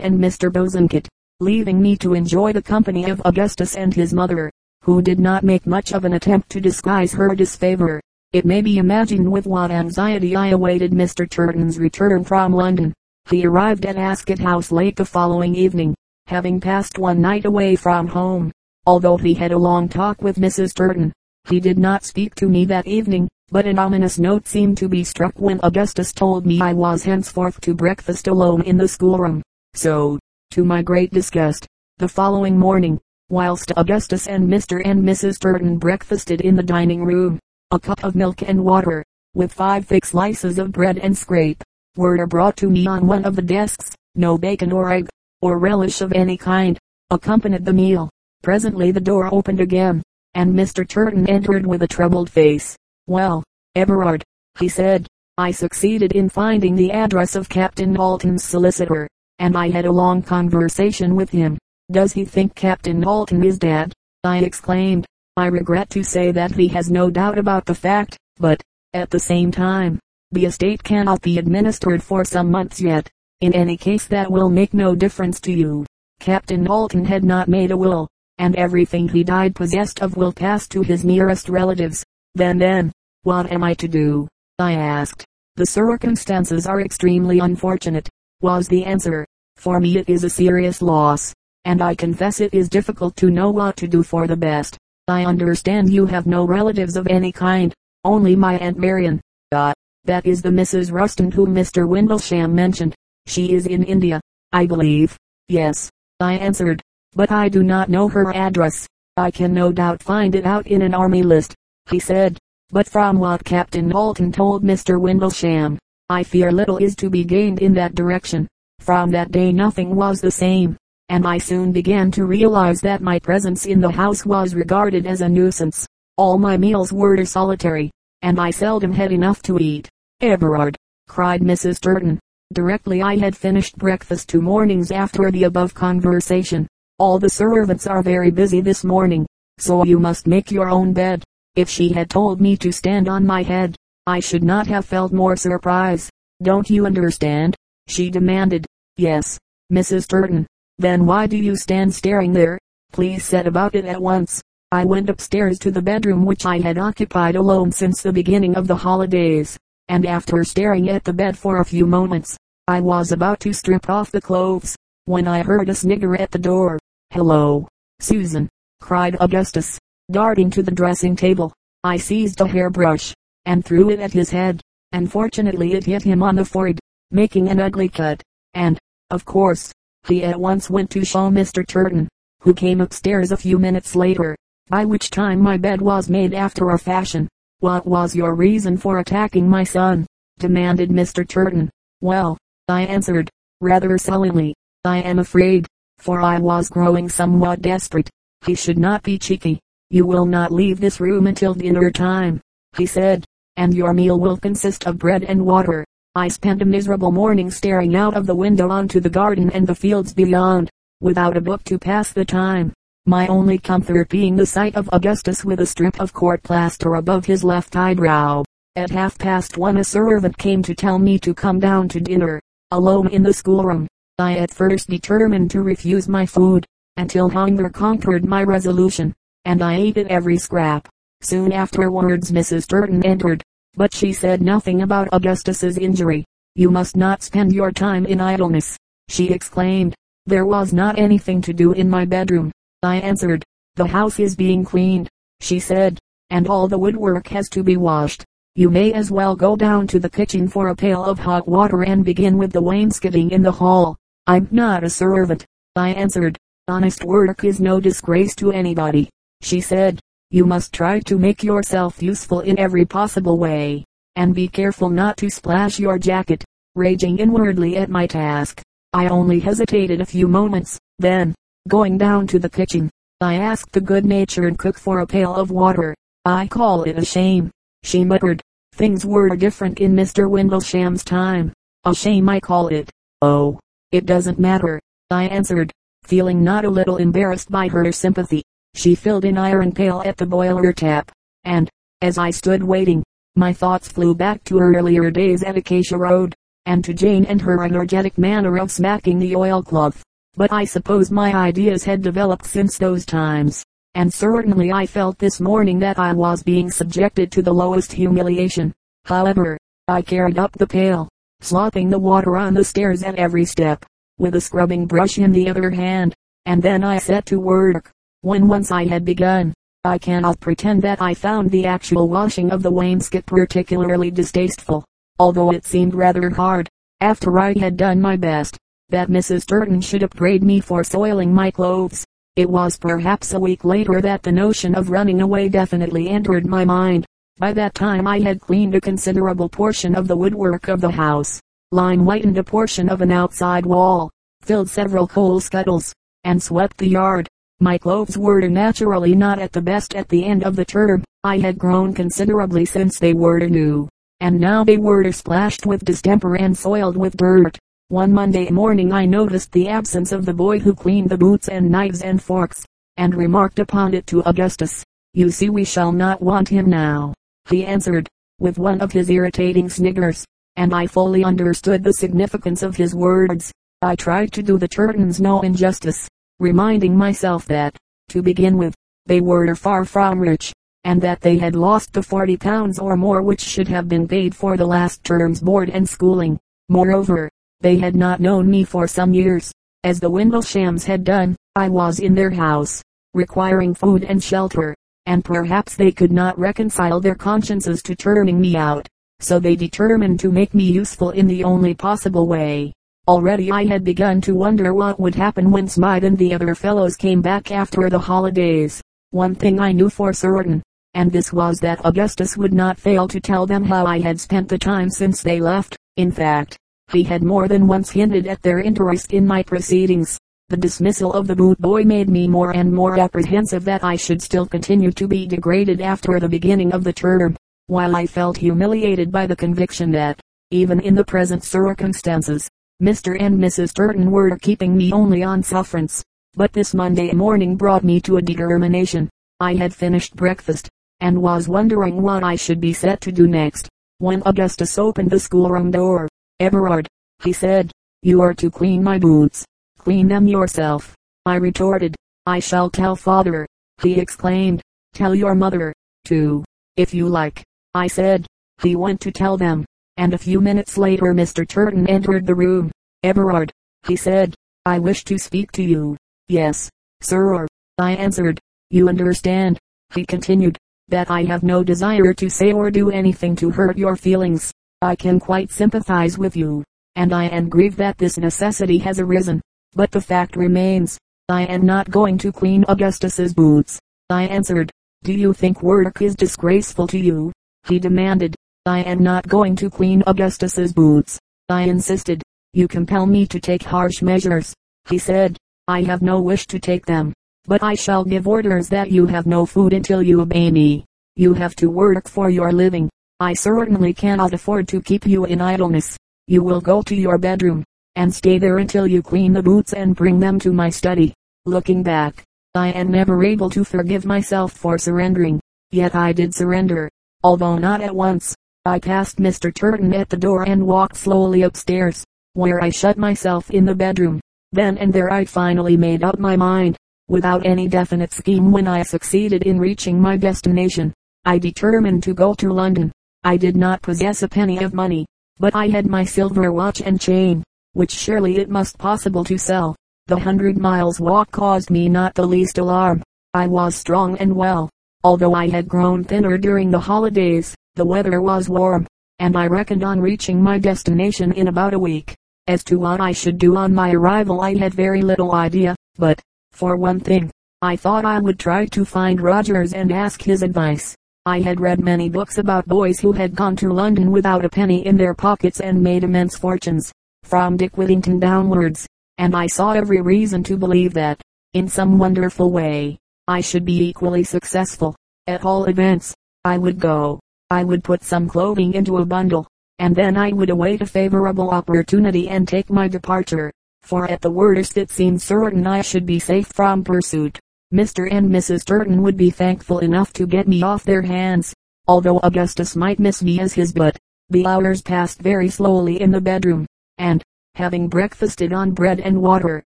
and 0.00 0.18
Mr. 0.18 0.50
Bosanquet, 0.50 1.08
leaving 1.40 1.80
me 1.80 1.96
to 1.96 2.14
enjoy 2.14 2.52
the 2.52 2.62
company 2.62 3.10
of 3.10 3.22
Augustus 3.24 3.76
and 3.76 3.92
his 3.92 4.14
mother, 4.14 4.50
who 4.82 5.02
did 5.02 5.20
not 5.20 5.44
make 5.44 5.66
much 5.66 5.92
of 5.92 6.04
an 6.04 6.14
attempt 6.14 6.50
to 6.50 6.60
disguise 6.60 7.12
her 7.12 7.34
disfavor. 7.34 8.00
It 8.32 8.44
may 8.44 8.62
be 8.62 8.78
imagined 8.78 9.30
with 9.30 9.46
what 9.46 9.70
anxiety 9.70 10.34
I 10.34 10.48
awaited 10.48 10.92
Mr. 10.92 11.28
Turton's 11.28 11.78
return 11.78 12.24
from 12.24 12.52
London. 12.52 12.94
He 13.30 13.46
arrived 13.46 13.86
at 13.86 13.96
Ascot 13.96 14.40
House 14.40 14.70
late 14.70 14.96
the 14.96 15.06
following 15.06 15.54
evening, 15.54 15.94
having 16.26 16.60
passed 16.60 16.98
one 16.98 17.20
night 17.20 17.46
away 17.46 17.76
from 17.76 18.08
home. 18.08 18.52
Although 18.84 19.16
he 19.16 19.32
had 19.32 19.52
a 19.52 19.58
long 19.58 19.88
talk 19.88 20.20
with 20.20 20.36
Mrs. 20.36 20.74
Turton, 20.74 21.12
he 21.48 21.58
did 21.58 21.78
not 21.78 22.04
speak 22.04 22.34
to 22.34 22.48
me 22.48 22.66
that 22.66 22.86
evening, 22.86 23.28
but 23.50 23.66
an 23.66 23.78
ominous 23.78 24.18
note 24.18 24.46
seemed 24.46 24.76
to 24.78 24.88
be 24.88 25.02
struck 25.02 25.32
when 25.36 25.60
Augustus 25.62 26.12
told 26.12 26.44
me 26.44 26.60
I 26.60 26.74
was 26.74 27.04
henceforth 27.04 27.60
to 27.62 27.74
breakfast 27.74 28.28
alone 28.28 28.62
in 28.62 28.76
the 28.76 28.86
schoolroom. 28.86 29.42
So, 29.74 30.18
to 30.50 30.64
my 30.64 30.82
great 30.82 31.10
disgust, 31.10 31.66
the 31.96 32.08
following 32.08 32.58
morning, 32.58 33.00
whilst 33.30 33.72
Augustus 33.76 34.26
and 34.26 34.46
Mr. 34.46 34.82
and 34.84 35.02
Mrs. 35.02 35.40
Turton 35.40 35.78
breakfasted 35.78 36.42
in 36.42 36.54
the 36.54 36.62
dining 36.62 37.02
room, 37.02 37.38
a 37.70 37.80
cup 37.80 38.04
of 38.04 38.14
milk 38.14 38.42
and 38.42 38.62
water, 38.62 39.02
with 39.34 39.54
five 39.54 39.86
thick 39.86 40.04
slices 40.04 40.58
of 40.58 40.72
bread 40.72 40.98
and 40.98 41.16
scrape, 41.16 41.62
were 41.96 42.26
brought 42.26 42.56
to 42.58 42.70
me 42.70 42.86
on 42.86 43.06
one 43.06 43.24
of 43.24 43.36
the 43.36 43.42
desks. 43.42 43.94
No 44.14 44.36
bacon 44.36 44.72
or 44.72 44.92
egg, 44.92 45.08
or 45.40 45.58
relish 45.58 46.00
of 46.00 46.12
any 46.12 46.36
kind, 46.36 46.78
accompanied 47.10 47.64
the 47.64 47.72
meal. 47.72 48.10
Presently 48.42 48.90
the 48.90 49.00
door 49.00 49.32
opened 49.32 49.60
again, 49.60 50.02
and 50.34 50.52
Mr. 50.52 50.86
Turton 50.86 51.28
entered 51.28 51.66
with 51.66 51.82
a 51.82 51.88
troubled 51.88 52.30
face. 52.30 52.76
Well, 53.06 53.42
Everard, 53.74 54.22
he 54.58 54.68
said, 54.68 55.06
I 55.38 55.50
succeeded 55.50 56.12
in 56.12 56.28
finding 56.28 56.74
the 56.74 56.92
address 56.92 57.36
of 57.36 57.48
Captain 57.48 57.94
Dalton's 57.94 58.44
solicitor, 58.44 59.08
and 59.38 59.56
I 59.56 59.70
had 59.70 59.86
a 59.86 59.92
long 59.92 60.22
conversation 60.22 61.16
with 61.16 61.30
him. 61.30 61.58
Does 61.90 62.12
he 62.12 62.24
think 62.24 62.54
Captain 62.54 63.00
Dalton 63.00 63.42
is 63.42 63.58
dead? 63.58 63.92
I 64.24 64.38
exclaimed. 64.38 65.06
I 65.36 65.46
regret 65.46 65.88
to 65.90 66.02
say 66.02 66.32
that 66.32 66.54
he 66.54 66.68
has 66.68 66.90
no 66.90 67.10
doubt 67.10 67.38
about 67.38 67.64
the 67.64 67.74
fact, 67.74 68.18
but, 68.36 68.60
at 68.92 69.10
the 69.10 69.18
same 69.18 69.50
time, 69.50 69.98
the 70.32 70.46
estate 70.46 70.82
cannot 70.82 71.20
be 71.22 71.38
administered 71.38 72.02
for 72.02 72.24
some 72.24 72.50
months 72.50 72.80
yet. 72.80 73.08
In 73.40 73.52
any 73.54 73.76
case 73.76 74.06
that 74.06 74.30
will 74.30 74.48
make 74.48 74.72
no 74.72 74.94
difference 74.94 75.40
to 75.40 75.52
you. 75.52 75.84
Captain 76.20 76.64
Dalton 76.64 77.04
had 77.04 77.24
not 77.24 77.48
made 77.48 77.72
a 77.72 77.76
will, 77.76 78.08
and 78.38 78.54
everything 78.56 79.08
he 79.08 79.24
died 79.24 79.54
possessed 79.54 80.00
of 80.00 80.16
will 80.16 80.32
pass 80.32 80.68
to 80.68 80.82
his 80.82 81.04
nearest 81.04 81.48
relatives. 81.48 82.04
Then 82.34 82.58
then, 82.58 82.92
what 83.24 83.50
am 83.50 83.64
I 83.64 83.74
to 83.74 83.88
do? 83.88 84.28
I 84.58 84.74
asked. 84.74 85.24
The 85.56 85.66
circumstances 85.66 86.66
are 86.66 86.80
extremely 86.80 87.40
unfortunate, 87.40 88.08
was 88.40 88.68
the 88.68 88.84
answer. 88.84 89.26
For 89.56 89.80
me 89.80 89.98
it 89.98 90.08
is 90.08 90.24
a 90.24 90.30
serious 90.30 90.80
loss, 90.80 91.34
and 91.64 91.82
I 91.82 91.94
confess 91.94 92.40
it 92.40 92.54
is 92.54 92.68
difficult 92.68 93.16
to 93.16 93.30
know 93.30 93.50
what 93.50 93.76
to 93.78 93.88
do 93.88 94.02
for 94.02 94.26
the 94.26 94.36
best. 94.36 94.78
I 95.08 95.24
understand 95.24 95.92
you 95.92 96.06
have 96.06 96.26
no 96.26 96.44
relatives 96.44 96.96
of 96.96 97.08
any 97.08 97.32
kind, 97.32 97.74
only 98.04 98.34
my 98.36 98.56
Aunt 98.58 98.78
Marian. 98.78 99.20
Ah, 99.52 99.74
that 100.04 100.26
is 100.26 100.42
the 100.42 100.48
Mrs. 100.48 100.92
Ruston 100.92 101.30
whom 101.30 101.54
Mr. 101.54 101.86
Windlesham 101.88 102.52
mentioned. 102.52 102.94
She 103.26 103.52
is 103.54 103.66
in 103.66 103.82
India, 103.84 104.20
I 104.52 104.66
believe. 104.66 105.16
Yes, 105.48 105.90
I 106.20 106.34
answered, 106.34 106.82
but 107.14 107.30
I 107.30 107.48
do 107.48 107.62
not 107.62 107.88
know 107.88 108.08
her 108.08 108.34
address. 108.34 108.86
I 109.16 109.30
can 109.30 109.52
no 109.52 109.72
doubt 109.72 110.02
find 110.02 110.34
it 110.34 110.46
out 110.46 110.66
in 110.66 110.82
an 110.82 110.94
army 110.94 111.22
list, 111.22 111.54
he 111.90 111.98
said. 111.98 112.38
But 112.70 112.88
from 112.88 113.18
what 113.18 113.44
Captain 113.44 113.88
Dalton 113.88 114.32
told 114.32 114.64
Mr. 114.64 115.00
Windlesham, 115.00 115.78
I 116.08 116.22
fear 116.22 116.50
little 116.50 116.78
is 116.78 116.96
to 116.96 117.10
be 117.10 117.24
gained 117.24 117.60
in 117.60 117.74
that 117.74 117.94
direction. 117.94 118.48
From 118.80 119.10
that 119.10 119.30
day 119.30 119.52
nothing 119.52 119.94
was 119.94 120.20
the 120.20 120.30
same 120.30 120.76
and 121.12 121.26
I 121.26 121.36
soon 121.36 121.72
began 121.72 122.10
to 122.12 122.24
realize 122.24 122.80
that 122.80 123.02
my 123.02 123.18
presence 123.18 123.66
in 123.66 123.82
the 123.82 123.90
house 123.90 124.24
was 124.24 124.54
regarded 124.54 125.06
as 125.06 125.20
a 125.20 125.28
nuisance. 125.28 125.86
All 126.16 126.38
my 126.38 126.56
meals 126.56 126.90
were 126.90 127.22
solitary, 127.26 127.90
and 128.22 128.40
I 128.40 128.50
seldom 128.50 128.92
had 128.92 129.12
enough 129.12 129.42
to 129.42 129.58
eat. 129.58 129.88
Everard, 130.20 130.76
cried 131.08 131.42
Mrs. 131.42 131.80
Turton, 131.80 132.18
directly 132.52 133.02
I 133.02 133.16
had 133.16 133.36
finished 133.36 133.76
breakfast 133.76 134.28
two 134.28 134.40
mornings 134.40 134.90
after 134.90 135.30
the 135.30 135.44
above 135.44 135.74
conversation. 135.74 136.66
All 136.98 137.18
the 137.18 137.28
servants 137.28 137.86
are 137.86 138.02
very 138.02 138.30
busy 138.30 138.60
this 138.60 138.84
morning, 138.84 139.26
so 139.58 139.84
you 139.84 139.98
must 139.98 140.26
make 140.26 140.50
your 140.50 140.70
own 140.70 140.92
bed. 140.92 141.24
If 141.56 141.68
she 141.68 141.92
had 141.92 142.08
told 142.08 142.40
me 142.40 142.56
to 142.58 142.72
stand 142.72 143.08
on 143.08 143.26
my 143.26 143.42
head, 143.42 143.76
I 144.06 144.20
should 144.20 144.42
not 144.44 144.66
have 144.68 144.84
felt 144.84 145.12
more 145.12 145.36
surprise. 145.36 146.08
Don't 146.42 146.70
you 146.70 146.86
understand? 146.86 147.56
She 147.88 148.10
demanded. 148.10 148.66
Yes, 148.96 149.38
Mrs. 149.72 150.06
Turton, 150.08 150.46
then 150.78 151.06
why 151.06 151.26
do 151.26 151.36
you 151.36 151.56
stand 151.56 151.94
staring 151.94 152.32
there? 152.32 152.58
Please 152.92 153.24
set 153.24 153.46
about 153.46 153.74
it 153.74 153.84
at 153.84 154.00
once. 154.00 154.42
I 154.72 154.86
went 154.86 155.10
upstairs 155.10 155.58
to 155.58 155.70
the 155.70 155.82
bedroom 155.82 156.24
which 156.24 156.46
I 156.46 156.58
had 156.58 156.78
occupied 156.78 157.36
alone 157.36 157.72
since 157.72 158.00
the 158.00 158.10
beginning 158.10 158.56
of 158.56 158.66
the 158.66 158.74
holidays, 158.74 159.58
and 159.88 160.06
after 160.06 160.42
staring 160.44 160.88
at 160.88 161.04
the 161.04 161.12
bed 161.12 161.36
for 161.36 161.58
a 161.58 161.64
few 161.66 161.84
moments, 161.84 162.38
I 162.66 162.80
was 162.80 163.12
about 163.12 163.38
to 163.40 163.52
strip 163.52 163.90
off 163.90 164.10
the 164.10 164.22
clothes, 164.22 164.74
when 165.04 165.28
I 165.28 165.42
heard 165.42 165.68
a 165.68 165.74
snigger 165.74 166.16
at 166.16 166.30
the 166.30 166.38
door. 166.38 166.78
Hello, 167.10 167.68
Susan, 168.00 168.48
cried 168.80 169.14
Augustus, 169.20 169.78
darting 170.10 170.48
to 170.52 170.62
the 170.62 170.70
dressing 170.70 171.16
table. 171.16 171.52
I 171.84 171.98
seized 171.98 172.40
a 172.40 172.46
hairbrush, 172.46 173.12
and 173.44 173.62
threw 173.62 173.90
it 173.90 174.00
at 174.00 174.14
his 174.14 174.30
head, 174.30 174.62
and 174.92 175.12
fortunately 175.12 175.74
it 175.74 175.84
hit 175.84 176.02
him 176.02 176.22
on 176.22 176.36
the 176.36 176.46
forehead, 176.46 176.80
making 177.10 177.50
an 177.50 177.60
ugly 177.60 177.90
cut, 177.90 178.22
and, 178.54 178.78
of 179.10 179.26
course, 179.26 179.70
he 180.08 180.24
at 180.24 180.40
once 180.40 180.70
went 180.70 180.88
to 180.92 181.04
show 181.04 181.28
Mr. 181.28 181.62
Turton, 181.66 182.08
who 182.40 182.54
came 182.54 182.80
upstairs 182.80 183.32
a 183.32 183.36
few 183.36 183.58
minutes 183.58 183.94
later, 183.94 184.34
by 184.68 184.84
which 184.84 185.10
time 185.10 185.40
my 185.40 185.56
bed 185.56 185.80
was 185.80 186.08
made 186.08 186.34
after 186.34 186.70
a 186.70 186.78
fashion. 186.78 187.28
What 187.60 187.86
was 187.86 188.16
your 188.16 188.34
reason 188.34 188.76
for 188.76 188.98
attacking 188.98 189.48
my 189.48 189.64
son? 189.64 190.06
demanded 190.38 190.90
Mr. 190.90 191.26
Turton. 191.26 191.70
Well, 192.00 192.38
I 192.68 192.82
answered, 192.82 193.30
rather 193.60 193.96
sullenly, 193.98 194.54
I 194.84 195.02
am 195.02 195.18
afraid, 195.18 195.66
for 195.98 196.20
I 196.20 196.38
was 196.38 196.68
growing 196.68 197.08
somewhat 197.08 197.62
desperate. 197.62 198.10
He 198.44 198.54
should 198.54 198.78
not 198.78 199.02
be 199.02 199.18
cheeky. 199.18 199.60
You 199.90 200.06
will 200.06 200.26
not 200.26 200.50
leave 200.50 200.80
this 200.80 201.00
room 201.00 201.26
until 201.26 201.54
dinner 201.54 201.90
time, 201.90 202.40
he 202.76 202.86
said, 202.86 203.24
and 203.56 203.74
your 203.74 203.92
meal 203.92 204.18
will 204.18 204.36
consist 204.36 204.86
of 204.86 204.98
bread 204.98 205.22
and 205.22 205.44
water. 205.44 205.84
I 206.14 206.28
spent 206.28 206.62
a 206.62 206.64
miserable 206.64 207.12
morning 207.12 207.50
staring 207.50 207.94
out 207.94 208.16
of 208.16 208.26
the 208.26 208.34
window 208.34 208.70
onto 208.70 209.00
the 209.00 209.10
garden 209.10 209.50
and 209.50 209.66
the 209.66 209.74
fields 209.74 210.12
beyond, 210.12 210.70
without 211.00 211.36
a 211.36 211.40
book 211.40 211.62
to 211.64 211.78
pass 211.78 212.12
the 212.12 212.24
time. 212.24 212.72
My 213.06 213.26
only 213.26 213.58
comfort 213.58 214.08
being 214.10 214.36
the 214.36 214.46
sight 214.46 214.76
of 214.76 214.88
Augustus 214.92 215.44
with 215.44 215.58
a 215.58 215.66
strip 215.66 216.00
of 216.00 216.12
court 216.12 216.40
plaster 216.44 216.94
above 216.94 217.26
his 217.26 217.42
left 217.42 217.74
eyebrow. 217.74 218.44
At 218.76 218.90
half 218.90 219.18
past 219.18 219.58
one 219.58 219.78
a 219.78 219.84
servant 219.84 220.38
came 220.38 220.62
to 220.62 220.72
tell 220.72 221.00
me 221.00 221.18
to 221.18 221.34
come 221.34 221.58
down 221.58 221.88
to 221.88 222.00
dinner, 222.00 222.40
alone 222.70 223.08
in 223.08 223.24
the 223.24 223.32
schoolroom. 223.32 223.88
I 224.20 224.38
at 224.38 224.54
first 224.54 224.88
determined 224.88 225.50
to 225.50 225.62
refuse 225.62 226.08
my 226.08 226.24
food, 226.24 226.64
until 226.96 227.28
hunger 227.28 227.68
conquered 227.68 228.24
my 228.24 228.44
resolution, 228.44 229.12
and 229.46 229.62
I 229.62 229.74
ate 229.74 229.96
it 229.96 230.06
every 230.06 230.38
scrap. 230.38 230.88
Soon 231.22 231.50
afterwards 231.50 232.30
Mrs. 232.30 232.68
Turton 232.68 233.04
entered, 233.04 233.42
but 233.74 233.92
she 233.92 234.12
said 234.12 234.40
nothing 234.40 234.82
about 234.82 235.12
Augustus's 235.12 235.76
injury. 235.76 236.24
You 236.54 236.70
must 236.70 236.96
not 236.96 237.24
spend 237.24 237.52
your 237.52 237.72
time 237.72 238.06
in 238.06 238.20
idleness, 238.20 238.76
she 239.08 239.30
exclaimed. 239.30 239.96
There 240.26 240.46
was 240.46 240.72
not 240.72 241.00
anything 241.00 241.42
to 241.42 241.52
do 241.52 241.72
in 241.72 241.90
my 241.90 242.04
bedroom. 242.04 242.52
I 242.84 242.96
answered, 242.96 243.44
the 243.76 243.86
house 243.86 244.18
is 244.18 244.34
being 244.34 244.64
cleaned, 244.64 245.08
she 245.40 245.60
said, 245.60 245.98
and 246.30 246.48
all 246.48 246.66
the 246.66 246.78
woodwork 246.78 247.28
has 247.28 247.48
to 247.50 247.62
be 247.62 247.76
washed. 247.76 248.24
You 248.56 248.70
may 248.70 248.92
as 248.92 249.10
well 249.10 249.36
go 249.36 249.54
down 249.54 249.86
to 249.88 249.98
the 249.98 250.10
kitchen 250.10 250.48
for 250.48 250.68
a 250.68 250.76
pail 250.76 251.04
of 251.04 251.18
hot 251.18 251.46
water 251.46 251.84
and 251.84 252.04
begin 252.04 252.36
with 252.36 252.52
the 252.52 252.60
wainscoting 252.60 253.30
in 253.30 253.42
the 253.42 253.52
hall. 253.52 253.96
I'm 254.26 254.48
not 254.50 254.82
a 254.82 254.90
servant, 254.90 255.46
I 255.76 255.90
answered. 255.90 256.36
Honest 256.68 257.04
work 257.04 257.44
is 257.44 257.60
no 257.60 257.80
disgrace 257.80 258.34
to 258.36 258.52
anybody, 258.52 259.08
she 259.40 259.60
said. 259.60 260.00
You 260.30 260.44
must 260.44 260.72
try 260.72 261.00
to 261.00 261.18
make 261.18 261.42
yourself 261.42 262.02
useful 262.02 262.40
in 262.40 262.58
every 262.58 262.84
possible 262.84 263.38
way, 263.38 263.84
and 264.16 264.34
be 264.34 264.48
careful 264.48 264.90
not 264.90 265.16
to 265.18 265.30
splash 265.30 265.78
your 265.78 265.98
jacket. 265.98 266.44
Raging 266.74 267.18
inwardly 267.18 267.76
at 267.76 267.90
my 267.90 268.06
task, 268.06 268.60
I 268.92 269.08
only 269.08 269.40
hesitated 269.40 270.00
a 270.00 270.06
few 270.06 270.26
moments, 270.26 270.78
then, 270.98 271.34
going 271.68 271.96
down 271.98 272.26
to 272.26 272.38
the 272.38 272.50
kitchen, 272.50 272.90
I 273.20 273.34
asked 273.34 273.72
the 273.72 273.80
good-natured 273.80 274.58
cook 274.58 274.78
for 274.78 275.00
a 275.00 275.06
pail 275.06 275.34
of 275.34 275.50
water. 275.50 275.94
I 276.24 276.46
call 276.46 276.84
it 276.84 276.98
a 276.98 277.04
shame, 277.04 277.50
she 277.82 278.04
muttered. 278.04 278.42
Things 278.74 279.04
were 279.04 279.36
different 279.36 279.80
in 279.80 279.94
Mr. 279.94 280.28
Windlesham's 280.30 281.04
time. 281.04 281.52
A 281.84 281.94
shame 281.94 282.28
I 282.28 282.40
call 282.40 282.68
it. 282.68 282.90
Oh, 283.20 283.60
it 283.90 284.06
doesn't 284.06 284.38
matter, 284.38 284.80
I 285.10 285.24
answered, 285.24 285.72
feeling 286.04 286.42
not 286.42 286.64
a 286.64 286.70
little 286.70 286.96
embarrassed 286.96 287.50
by 287.50 287.68
her 287.68 287.92
sympathy. 287.92 288.42
She 288.74 288.94
filled 288.94 289.24
an 289.24 289.36
iron 289.36 289.72
pail 289.72 290.02
at 290.04 290.16
the 290.16 290.26
boiler 290.26 290.72
tap, 290.72 291.12
and, 291.44 291.68
as 292.00 292.18
I 292.18 292.30
stood 292.30 292.62
waiting, 292.62 293.02
my 293.36 293.52
thoughts 293.52 293.88
flew 293.88 294.14
back 294.14 294.42
to 294.44 294.58
earlier 294.58 295.10
days 295.10 295.42
at 295.42 295.56
Acacia 295.56 295.98
Road. 295.98 296.34
and 296.66 296.84
to 296.84 296.94
Jane 296.94 297.24
and 297.24 297.40
her 297.40 297.64
energetic 297.64 298.16
manner 298.18 298.58
of 298.58 298.70
smacking 298.70 299.18
the 299.18 299.34
oilcloth. 299.34 300.02
But 300.34 300.52
I 300.52 300.64
suppose 300.64 301.10
my 301.10 301.34
ideas 301.34 301.84
had 301.84 302.00
developed 302.00 302.46
since 302.46 302.78
those 302.78 303.04
times, 303.04 303.62
and 303.94 304.12
certainly 304.12 304.72
I 304.72 304.86
felt 304.86 305.18
this 305.18 305.40
morning 305.40 305.78
that 305.80 305.98
I 305.98 306.14
was 306.14 306.42
being 306.42 306.70
subjected 306.70 307.30
to 307.32 307.42
the 307.42 307.52
lowest 307.52 307.92
humiliation. 307.92 308.72
However, 309.04 309.58
I 309.88 310.00
carried 310.00 310.38
up 310.38 310.52
the 310.52 310.66
pail, 310.66 311.08
slopping 311.40 311.90
the 311.90 311.98
water 311.98 312.38
on 312.38 312.54
the 312.54 312.64
stairs 312.64 313.02
at 313.02 313.16
every 313.16 313.44
step, 313.44 313.84
with 314.18 314.34
a 314.34 314.40
scrubbing 314.40 314.86
brush 314.86 315.18
in 315.18 315.32
the 315.32 315.50
other 315.50 315.70
hand, 315.70 316.14
and 316.46 316.62
then 316.62 316.82
I 316.82 316.98
set 316.98 317.26
to 317.26 317.38
work. 317.38 317.90
When 318.22 318.48
once 318.48 318.70
I 318.70 318.86
had 318.86 319.04
begun, 319.04 319.52
I 319.84 319.98
cannot 319.98 320.40
pretend 320.40 320.80
that 320.82 321.02
I 321.02 321.12
found 321.12 321.50
the 321.50 321.66
actual 321.66 322.08
washing 322.08 322.50
of 322.50 322.62
the 322.62 322.70
wainscot 322.70 323.26
particularly 323.26 324.10
distasteful, 324.10 324.84
although 325.18 325.50
it 325.50 325.66
seemed 325.66 325.94
rather 325.94 326.30
hard, 326.30 326.70
after 327.00 327.38
I 327.38 327.58
had 327.58 327.76
done 327.76 328.00
my 328.00 328.16
best, 328.16 328.56
that 328.92 329.08
Mrs. 329.08 329.46
Turton 329.46 329.80
should 329.80 330.02
upbraid 330.02 330.44
me 330.44 330.60
for 330.60 330.84
soiling 330.84 331.34
my 331.34 331.50
clothes. 331.50 332.06
It 332.36 332.48
was 332.48 332.78
perhaps 332.78 333.34
a 333.34 333.40
week 333.40 333.64
later 333.64 334.00
that 334.00 334.22
the 334.22 334.30
notion 334.30 334.74
of 334.74 334.90
running 334.90 335.20
away 335.20 335.48
definitely 335.48 336.08
entered 336.08 336.46
my 336.46 336.64
mind. 336.64 337.04
By 337.38 337.52
that 337.54 337.74
time 337.74 338.06
I 338.06 338.20
had 338.20 338.40
cleaned 338.40 338.74
a 338.74 338.80
considerable 338.80 339.48
portion 339.48 339.94
of 339.94 340.08
the 340.08 340.16
woodwork 340.16 340.68
of 340.68 340.80
the 340.80 340.90
house, 340.90 341.40
lime 341.72 342.04
whitened 342.04 342.38
a 342.38 342.44
portion 342.44 342.88
of 342.88 343.00
an 343.00 343.10
outside 343.10 343.66
wall, 343.66 344.10
filled 344.42 344.68
several 344.68 345.08
coal 345.08 345.40
scuttles, 345.40 345.92
and 346.24 346.42
swept 346.42 346.76
the 346.76 346.88
yard. 346.88 347.28
My 347.60 347.78
clothes 347.78 348.18
were 348.18 348.40
naturally 348.42 349.14
not 349.14 349.38
at 349.38 349.52
the 349.52 349.62
best 349.62 349.94
at 349.94 350.08
the 350.08 350.24
end 350.24 350.44
of 350.44 350.54
the 350.54 350.64
term. 350.64 351.02
I 351.24 351.38
had 351.38 351.58
grown 351.58 351.94
considerably 351.94 352.66
since 352.66 352.98
they 352.98 353.14
were 353.14 353.40
new, 353.40 353.88
and 354.20 354.38
now 354.38 354.64
they 354.64 354.76
were 354.76 355.10
splashed 355.12 355.64
with 355.64 355.84
distemper 355.84 356.36
and 356.36 356.56
soiled 356.56 356.96
with 356.96 357.16
dirt. 357.16 357.58
One 357.92 358.10
Monday 358.10 358.48
morning 358.48 358.90
I 358.90 359.04
noticed 359.04 359.52
the 359.52 359.68
absence 359.68 360.12
of 360.12 360.24
the 360.24 360.32
boy 360.32 360.58
who 360.58 360.74
cleaned 360.74 361.10
the 361.10 361.18
boots 361.18 361.50
and 361.50 361.70
knives 361.70 362.00
and 362.00 362.22
forks, 362.22 362.64
and 362.96 363.14
remarked 363.14 363.58
upon 363.58 363.92
it 363.92 364.06
to 364.06 364.22
Augustus. 364.22 364.82
You 365.12 365.30
see 365.30 365.50
we 365.50 365.64
shall 365.64 365.92
not 365.92 366.22
want 366.22 366.48
him 366.48 366.70
now, 366.70 367.12
he 367.50 367.66
answered, 367.66 368.08
with 368.40 368.56
one 368.56 368.80
of 368.80 368.92
his 368.92 369.10
irritating 369.10 369.68
sniggers, 369.68 370.24
and 370.56 370.74
I 370.74 370.86
fully 370.86 371.22
understood 371.22 371.84
the 371.84 371.92
significance 371.92 372.62
of 372.62 372.76
his 372.76 372.94
words. 372.94 373.52
I 373.82 373.94
tried 373.94 374.32
to 374.32 374.42
do 374.42 374.56
the 374.56 374.68
Turtons 374.68 375.20
no 375.20 375.42
injustice, 375.42 376.08
reminding 376.40 376.96
myself 376.96 377.44
that, 377.48 377.76
to 378.08 378.22
begin 378.22 378.56
with, 378.56 378.74
they 379.04 379.20
were 379.20 379.54
far 379.54 379.84
from 379.84 380.18
rich, 380.18 380.50
and 380.84 380.98
that 381.02 381.20
they 381.20 381.36
had 381.36 381.54
lost 381.54 381.92
the 381.92 382.02
forty 382.02 382.38
pounds 382.38 382.78
or 382.78 382.96
more 382.96 383.20
which 383.20 383.42
should 383.42 383.68
have 383.68 383.86
been 383.86 384.08
paid 384.08 384.34
for 384.34 384.56
the 384.56 384.64
last 384.64 385.04
term's 385.04 385.42
board 385.42 385.68
and 385.68 385.86
schooling. 385.86 386.38
Moreover, 386.70 387.28
they 387.62 387.78
had 387.78 387.96
not 387.96 388.20
known 388.20 388.50
me 388.50 388.64
for 388.64 388.86
some 388.86 389.14
years, 389.14 389.52
as 389.84 390.00
the 390.00 390.10
Windleshams 390.10 390.84
had 390.84 391.04
done. 391.04 391.36
I 391.54 391.68
was 391.68 392.00
in 392.00 392.14
their 392.14 392.30
house, 392.30 392.82
requiring 393.14 393.74
food 393.74 394.04
and 394.04 394.22
shelter, 394.22 394.74
and 395.06 395.24
perhaps 395.24 395.76
they 395.76 395.92
could 395.92 396.12
not 396.12 396.38
reconcile 396.38 397.00
their 397.00 397.14
consciences 397.14 397.82
to 397.82 397.94
turning 397.94 398.40
me 398.40 398.56
out, 398.56 398.88
so 399.20 399.38
they 399.38 399.56
determined 399.56 400.20
to 400.20 400.32
make 400.32 400.54
me 400.54 400.64
useful 400.64 401.10
in 401.10 401.26
the 401.26 401.44
only 401.44 401.74
possible 401.74 402.26
way. 402.26 402.72
Already 403.08 403.50
I 403.50 403.66
had 403.66 403.82
begun 403.82 404.20
to 404.22 404.34
wonder 404.34 404.72
what 404.72 405.00
would 405.00 405.14
happen 405.14 405.50
when 405.50 405.66
Smythe 405.66 406.04
and 406.04 406.16
the 406.16 406.34
other 406.34 406.54
fellows 406.54 406.96
came 406.96 407.20
back 407.20 407.50
after 407.50 407.90
the 407.90 407.98
holidays. 407.98 408.80
One 409.10 409.34
thing 409.34 409.58
I 409.60 409.72
knew 409.72 409.90
for 409.90 410.12
certain, 410.12 410.62
and 410.94 411.10
this 411.10 411.32
was 411.32 411.58
that 411.60 411.84
Augustus 411.84 412.36
would 412.36 412.54
not 412.54 412.78
fail 412.78 413.08
to 413.08 413.20
tell 413.20 413.44
them 413.44 413.64
how 413.64 413.86
I 413.86 413.98
had 413.98 414.20
spent 414.20 414.48
the 414.48 414.58
time 414.58 414.88
since 414.88 415.22
they 415.22 415.40
left. 415.40 415.76
In 415.96 416.10
fact, 416.10 416.56
he 416.92 417.02
had 417.02 417.22
more 417.22 417.48
than 417.48 417.66
once 417.66 417.90
hinted 417.90 418.26
at 418.26 418.42
their 418.42 418.58
interest 418.58 419.12
in 419.12 419.26
my 419.26 419.42
proceedings. 419.42 420.18
The 420.48 420.56
dismissal 420.56 421.12
of 421.14 421.26
the 421.26 421.36
boot 421.36 421.58
boy 421.60 421.84
made 421.84 422.10
me 422.10 422.28
more 422.28 422.54
and 422.54 422.72
more 422.72 422.98
apprehensive 422.98 423.64
that 423.64 423.82
I 423.82 423.96
should 423.96 424.20
still 424.20 424.46
continue 424.46 424.92
to 424.92 425.08
be 425.08 425.26
degraded 425.26 425.80
after 425.80 426.20
the 426.20 426.28
beginning 426.28 426.72
of 426.72 426.84
the 426.84 426.92
term, 426.92 427.36
while 427.68 427.96
I 427.96 428.06
felt 428.06 428.36
humiliated 428.36 429.10
by 429.10 429.26
the 429.26 429.36
conviction 429.36 429.90
that, 429.92 430.20
even 430.50 430.80
in 430.80 430.94
the 430.94 431.04
present 431.04 431.42
circumstances, 431.42 432.50
Mr. 432.82 433.16
and 433.18 433.38
Mrs. 433.38 433.72
Turton 433.72 434.10
were 434.10 434.36
keeping 434.38 434.76
me 434.76 434.92
only 434.92 435.22
on 435.22 435.42
sufferance. 435.42 436.02
But 436.34 436.52
this 436.52 436.74
Monday 436.74 437.12
morning 437.12 437.56
brought 437.56 437.84
me 437.84 438.00
to 438.02 438.16
a 438.16 438.22
determination. 438.22 439.08
I 439.40 439.54
had 439.54 439.74
finished 439.74 440.16
breakfast, 440.16 440.68
and 441.00 441.22
was 441.22 441.48
wondering 441.48 442.02
what 442.02 442.24
I 442.24 442.36
should 442.36 442.60
be 442.60 442.72
set 442.72 443.00
to 443.02 443.12
do 443.12 443.26
next, 443.26 443.68
when 443.98 444.22
Augustus 444.26 444.78
opened 444.78 445.10
the 445.10 445.18
schoolroom 445.18 445.70
door. 445.70 446.08
Everard, 446.42 446.86
he 447.22 447.32
said, 447.32 447.70
you 448.02 448.20
are 448.20 448.34
to 448.34 448.50
clean 448.50 448.82
my 448.82 448.98
boots. 448.98 449.44
Clean 449.78 450.06
them 450.08 450.26
yourself. 450.26 450.94
I 451.24 451.36
retorted, 451.36 451.94
I 452.26 452.40
shall 452.40 452.68
tell 452.68 452.96
father. 452.96 453.46
He 453.82 454.00
exclaimed, 454.00 454.60
tell 454.92 455.14
your 455.14 455.34
mother, 455.34 455.72
too, 456.04 456.44
if 456.76 456.92
you 456.92 457.08
like. 457.08 457.42
I 457.74 457.86
said, 457.86 458.26
he 458.60 458.76
went 458.76 459.00
to 459.02 459.10
tell 459.10 459.36
them 459.36 459.64
and 459.96 460.14
a 460.14 460.18
few 460.18 460.40
minutes 460.40 460.78
later 460.78 461.14
Mr. 461.14 461.46
Turton 461.46 461.86
entered 461.88 462.26
the 462.26 462.34
room. 462.34 462.70
Everard, 463.02 463.52
he 463.86 463.96
said, 463.96 464.34
I 464.64 464.78
wish 464.78 465.04
to 465.04 465.18
speak 465.18 465.52
to 465.52 465.62
you. 465.62 465.96
Yes, 466.28 466.70
sir, 467.00 467.46
I 467.78 467.92
answered. 467.92 468.40
You 468.70 468.88
understand, 468.88 469.58
he 469.94 470.04
continued, 470.04 470.56
that 470.88 471.10
I 471.10 471.24
have 471.24 471.42
no 471.42 471.62
desire 471.62 472.14
to 472.14 472.30
say 472.30 472.52
or 472.52 472.70
do 472.70 472.90
anything 472.90 473.36
to 473.36 473.50
hurt 473.50 473.76
your 473.76 473.96
feelings. 473.96 474.50
I 474.82 474.96
can 474.96 475.20
quite 475.20 475.50
sympathize 475.50 476.18
with 476.18 476.36
you, 476.36 476.64
and 476.96 477.12
I 477.12 477.26
am 477.26 477.48
grieved 477.48 477.78
that 477.78 477.96
this 477.98 478.18
necessity 478.18 478.78
has 478.78 478.98
arisen. 478.98 479.40
But 479.74 479.92
the 479.92 480.00
fact 480.00 480.36
remains, 480.36 480.98
I 481.28 481.44
am 481.44 481.64
not 481.64 481.90
going 481.90 482.18
to 482.18 482.32
clean 482.32 482.64
Augustus's 482.68 483.32
boots. 483.32 483.78
I 484.10 484.24
answered, 484.24 484.70
do 485.04 485.12
you 485.12 485.32
think 485.32 485.62
work 485.62 486.00
is 486.00 486.14
disgraceful 486.14 486.86
to 486.86 486.98
you? 486.98 487.32
He 487.66 487.80
demanded. 487.80 488.36
I 488.66 488.82
am 488.82 489.02
not 489.02 489.26
going 489.26 489.56
to 489.56 489.68
clean 489.68 490.04
Augustus's 490.06 490.72
boots. 490.72 491.18
I 491.48 491.62
insisted. 491.62 492.22
You 492.52 492.68
compel 492.68 493.06
me 493.06 493.26
to 493.26 493.40
take 493.40 493.64
harsh 493.64 494.00
measures. 494.00 494.54
He 494.88 494.98
said, 494.98 495.36
I 495.66 495.82
have 495.82 496.02
no 496.02 496.20
wish 496.20 496.46
to 496.48 496.60
take 496.60 496.86
them. 496.86 497.12
But 497.46 497.64
I 497.64 497.74
shall 497.74 498.04
give 498.04 498.28
orders 498.28 498.68
that 498.68 498.92
you 498.92 499.06
have 499.06 499.26
no 499.26 499.44
food 499.44 499.72
until 499.72 500.02
you 500.02 500.20
obey 500.20 500.52
me. 500.52 500.84
You 501.16 501.34
have 501.34 501.56
to 501.56 501.68
work 501.68 502.08
for 502.08 502.30
your 502.30 502.52
living. 502.52 502.88
I 503.22 503.34
certainly 503.34 503.94
cannot 503.94 504.32
afford 504.32 504.66
to 504.66 504.82
keep 504.82 505.06
you 505.06 505.26
in 505.26 505.40
idleness. 505.40 505.96
You 506.26 506.42
will 506.42 506.60
go 506.60 506.82
to 506.82 506.96
your 506.96 507.18
bedroom, 507.18 507.62
and 507.94 508.12
stay 508.12 508.36
there 508.36 508.58
until 508.58 508.84
you 508.84 509.00
clean 509.00 509.32
the 509.32 509.40
boots 509.40 509.74
and 509.74 509.94
bring 509.94 510.18
them 510.18 510.40
to 510.40 510.52
my 510.52 510.68
study. 510.68 511.14
Looking 511.46 511.84
back, 511.84 512.24
I 512.56 512.72
am 512.72 512.90
never 512.90 513.22
able 513.22 513.48
to 513.50 513.62
forgive 513.62 514.04
myself 514.04 514.54
for 514.54 514.76
surrendering. 514.76 515.38
Yet 515.70 515.94
I 515.94 516.12
did 516.12 516.34
surrender, 516.34 516.90
although 517.22 517.56
not 517.56 517.80
at 517.80 517.94
once. 517.94 518.34
I 518.64 518.80
passed 518.80 519.18
Mr. 519.18 519.54
Turton 519.54 519.94
at 519.94 520.08
the 520.08 520.16
door 520.16 520.42
and 520.42 520.66
walked 520.66 520.96
slowly 520.96 521.42
upstairs, 521.42 522.04
where 522.32 522.60
I 522.60 522.70
shut 522.70 522.98
myself 522.98 523.52
in 523.52 523.64
the 523.64 523.74
bedroom. 523.76 524.18
Then 524.50 524.76
and 524.78 524.92
there 524.92 525.12
I 525.12 525.26
finally 525.26 525.76
made 525.76 526.02
up 526.02 526.18
my 526.18 526.34
mind, 526.34 526.76
without 527.06 527.46
any 527.46 527.68
definite 527.68 528.12
scheme 528.12 528.50
when 528.50 528.66
I 528.66 528.82
succeeded 528.82 529.44
in 529.44 529.60
reaching 529.60 530.00
my 530.00 530.16
destination. 530.16 530.92
I 531.24 531.38
determined 531.38 532.02
to 532.02 532.14
go 532.14 532.34
to 532.34 532.52
London. 532.52 532.90
I 533.24 533.36
did 533.36 533.56
not 533.56 533.82
possess 533.82 534.22
a 534.22 534.28
penny 534.28 534.58
of 534.64 534.74
money, 534.74 535.06
but 535.38 535.54
I 535.54 535.68
had 535.68 535.86
my 535.86 536.04
silver 536.04 536.50
watch 536.50 536.80
and 536.80 537.00
chain, 537.00 537.44
which 537.72 537.92
surely 537.92 538.38
it 538.38 538.50
must 538.50 538.78
possible 538.78 539.22
to 539.24 539.38
sell. 539.38 539.76
The 540.08 540.18
hundred 540.18 540.58
miles 540.58 540.98
walk 540.98 541.30
caused 541.30 541.70
me 541.70 541.88
not 541.88 542.14
the 542.14 542.26
least 542.26 542.58
alarm. 542.58 543.02
I 543.32 543.46
was 543.46 543.76
strong 543.76 544.18
and 544.18 544.34
well, 544.34 544.68
although 545.04 545.34
I 545.34 545.48
had 545.48 545.68
grown 545.68 546.02
thinner 546.02 546.36
during 546.36 546.72
the 546.72 546.80
holidays. 546.80 547.54
The 547.76 547.84
weather 547.84 548.20
was 548.20 548.48
warm, 548.48 548.86
and 549.20 549.36
I 549.36 549.46
reckoned 549.46 549.84
on 549.84 550.00
reaching 550.00 550.42
my 550.42 550.58
destination 550.58 551.32
in 551.32 551.46
about 551.46 551.74
a 551.74 551.78
week. 551.78 552.16
As 552.48 552.64
to 552.64 552.80
what 552.80 553.00
I 553.00 553.12
should 553.12 553.38
do 553.38 553.56
on 553.56 553.72
my 553.72 553.92
arrival 553.92 554.40
I 554.40 554.56
had 554.56 554.74
very 554.74 555.00
little 555.00 555.32
idea, 555.32 555.76
but, 555.96 556.20
for 556.50 556.76
one 556.76 556.98
thing, 556.98 557.30
I 557.62 557.76
thought 557.76 558.04
I 558.04 558.18
would 558.18 558.40
try 558.40 558.66
to 558.66 558.84
find 558.84 559.20
Rogers 559.20 559.72
and 559.74 559.92
ask 559.92 560.20
his 560.20 560.42
advice. 560.42 560.96
I 561.24 561.40
had 561.40 561.60
read 561.60 561.78
many 561.78 562.08
books 562.08 562.38
about 562.38 562.66
boys 562.66 562.98
who 562.98 563.12
had 563.12 563.36
gone 563.36 563.54
to 563.56 563.72
London 563.72 564.10
without 564.10 564.44
a 564.44 564.48
penny 564.48 564.84
in 564.84 564.96
their 564.96 565.14
pockets 565.14 565.60
and 565.60 565.80
made 565.80 566.02
immense 566.02 566.36
fortunes, 566.36 566.92
from 567.22 567.56
Dick 567.56 567.76
Whittington 567.76 568.18
downwards, 568.18 568.88
and 569.18 569.36
I 569.36 569.46
saw 569.46 569.70
every 569.70 570.00
reason 570.00 570.42
to 570.42 570.56
believe 570.56 570.94
that, 570.94 571.20
in 571.54 571.68
some 571.68 571.96
wonderful 571.96 572.50
way, 572.50 572.98
I 573.28 573.40
should 573.40 573.64
be 573.64 573.84
equally 573.84 574.24
successful. 574.24 574.96
At 575.28 575.44
all 575.44 575.66
events, 575.66 576.12
I 576.44 576.58
would 576.58 576.80
go. 576.80 577.20
I 577.50 577.62
would 577.62 577.84
put 577.84 578.02
some 578.02 578.26
clothing 578.26 578.74
into 578.74 578.96
a 578.96 579.06
bundle, 579.06 579.46
and 579.78 579.94
then 579.94 580.16
I 580.16 580.32
would 580.32 580.50
await 580.50 580.82
a 580.82 580.86
favorable 580.86 581.50
opportunity 581.50 582.30
and 582.30 582.48
take 582.48 582.68
my 582.68 582.88
departure, 582.88 583.52
for 583.82 584.10
at 584.10 584.22
the 584.22 584.30
worst 584.30 584.76
it 584.76 584.90
seemed 584.90 585.22
certain 585.22 585.68
I 585.68 585.82
should 585.82 586.04
be 586.04 586.18
safe 586.18 586.48
from 586.48 586.82
pursuit. 586.82 587.38
Mr. 587.72 588.06
and 588.12 588.28
Mrs. 588.28 588.66
Turton 588.66 589.02
would 589.02 589.16
be 589.16 589.30
thankful 589.30 589.78
enough 589.78 590.12
to 590.12 590.26
get 590.26 590.46
me 590.46 590.62
off 590.62 590.84
their 590.84 591.00
hands, 591.00 591.54
although 591.88 592.20
Augustus 592.22 592.76
might 592.76 592.98
miss 592.98 593.22
me 593.22 593.40
as 593.40 593.54
his 593.54 593.72
but, 593.72 593.96
The 594.28 594.46
hours 594.46 594.82
passed 594.82 595.22
very 595.22 595.48
slowly 595.48 596.00
in 596.00 596.10
the 596.10 596.20
bedroom, 596.20 596.66
and, 596.98 597.22
having 597.54 597.88
breakfasted 597.88 598.52
on 598.52 598.72
bread 598.72 599.00
and 599.00 599.22
water, 599.22 599.62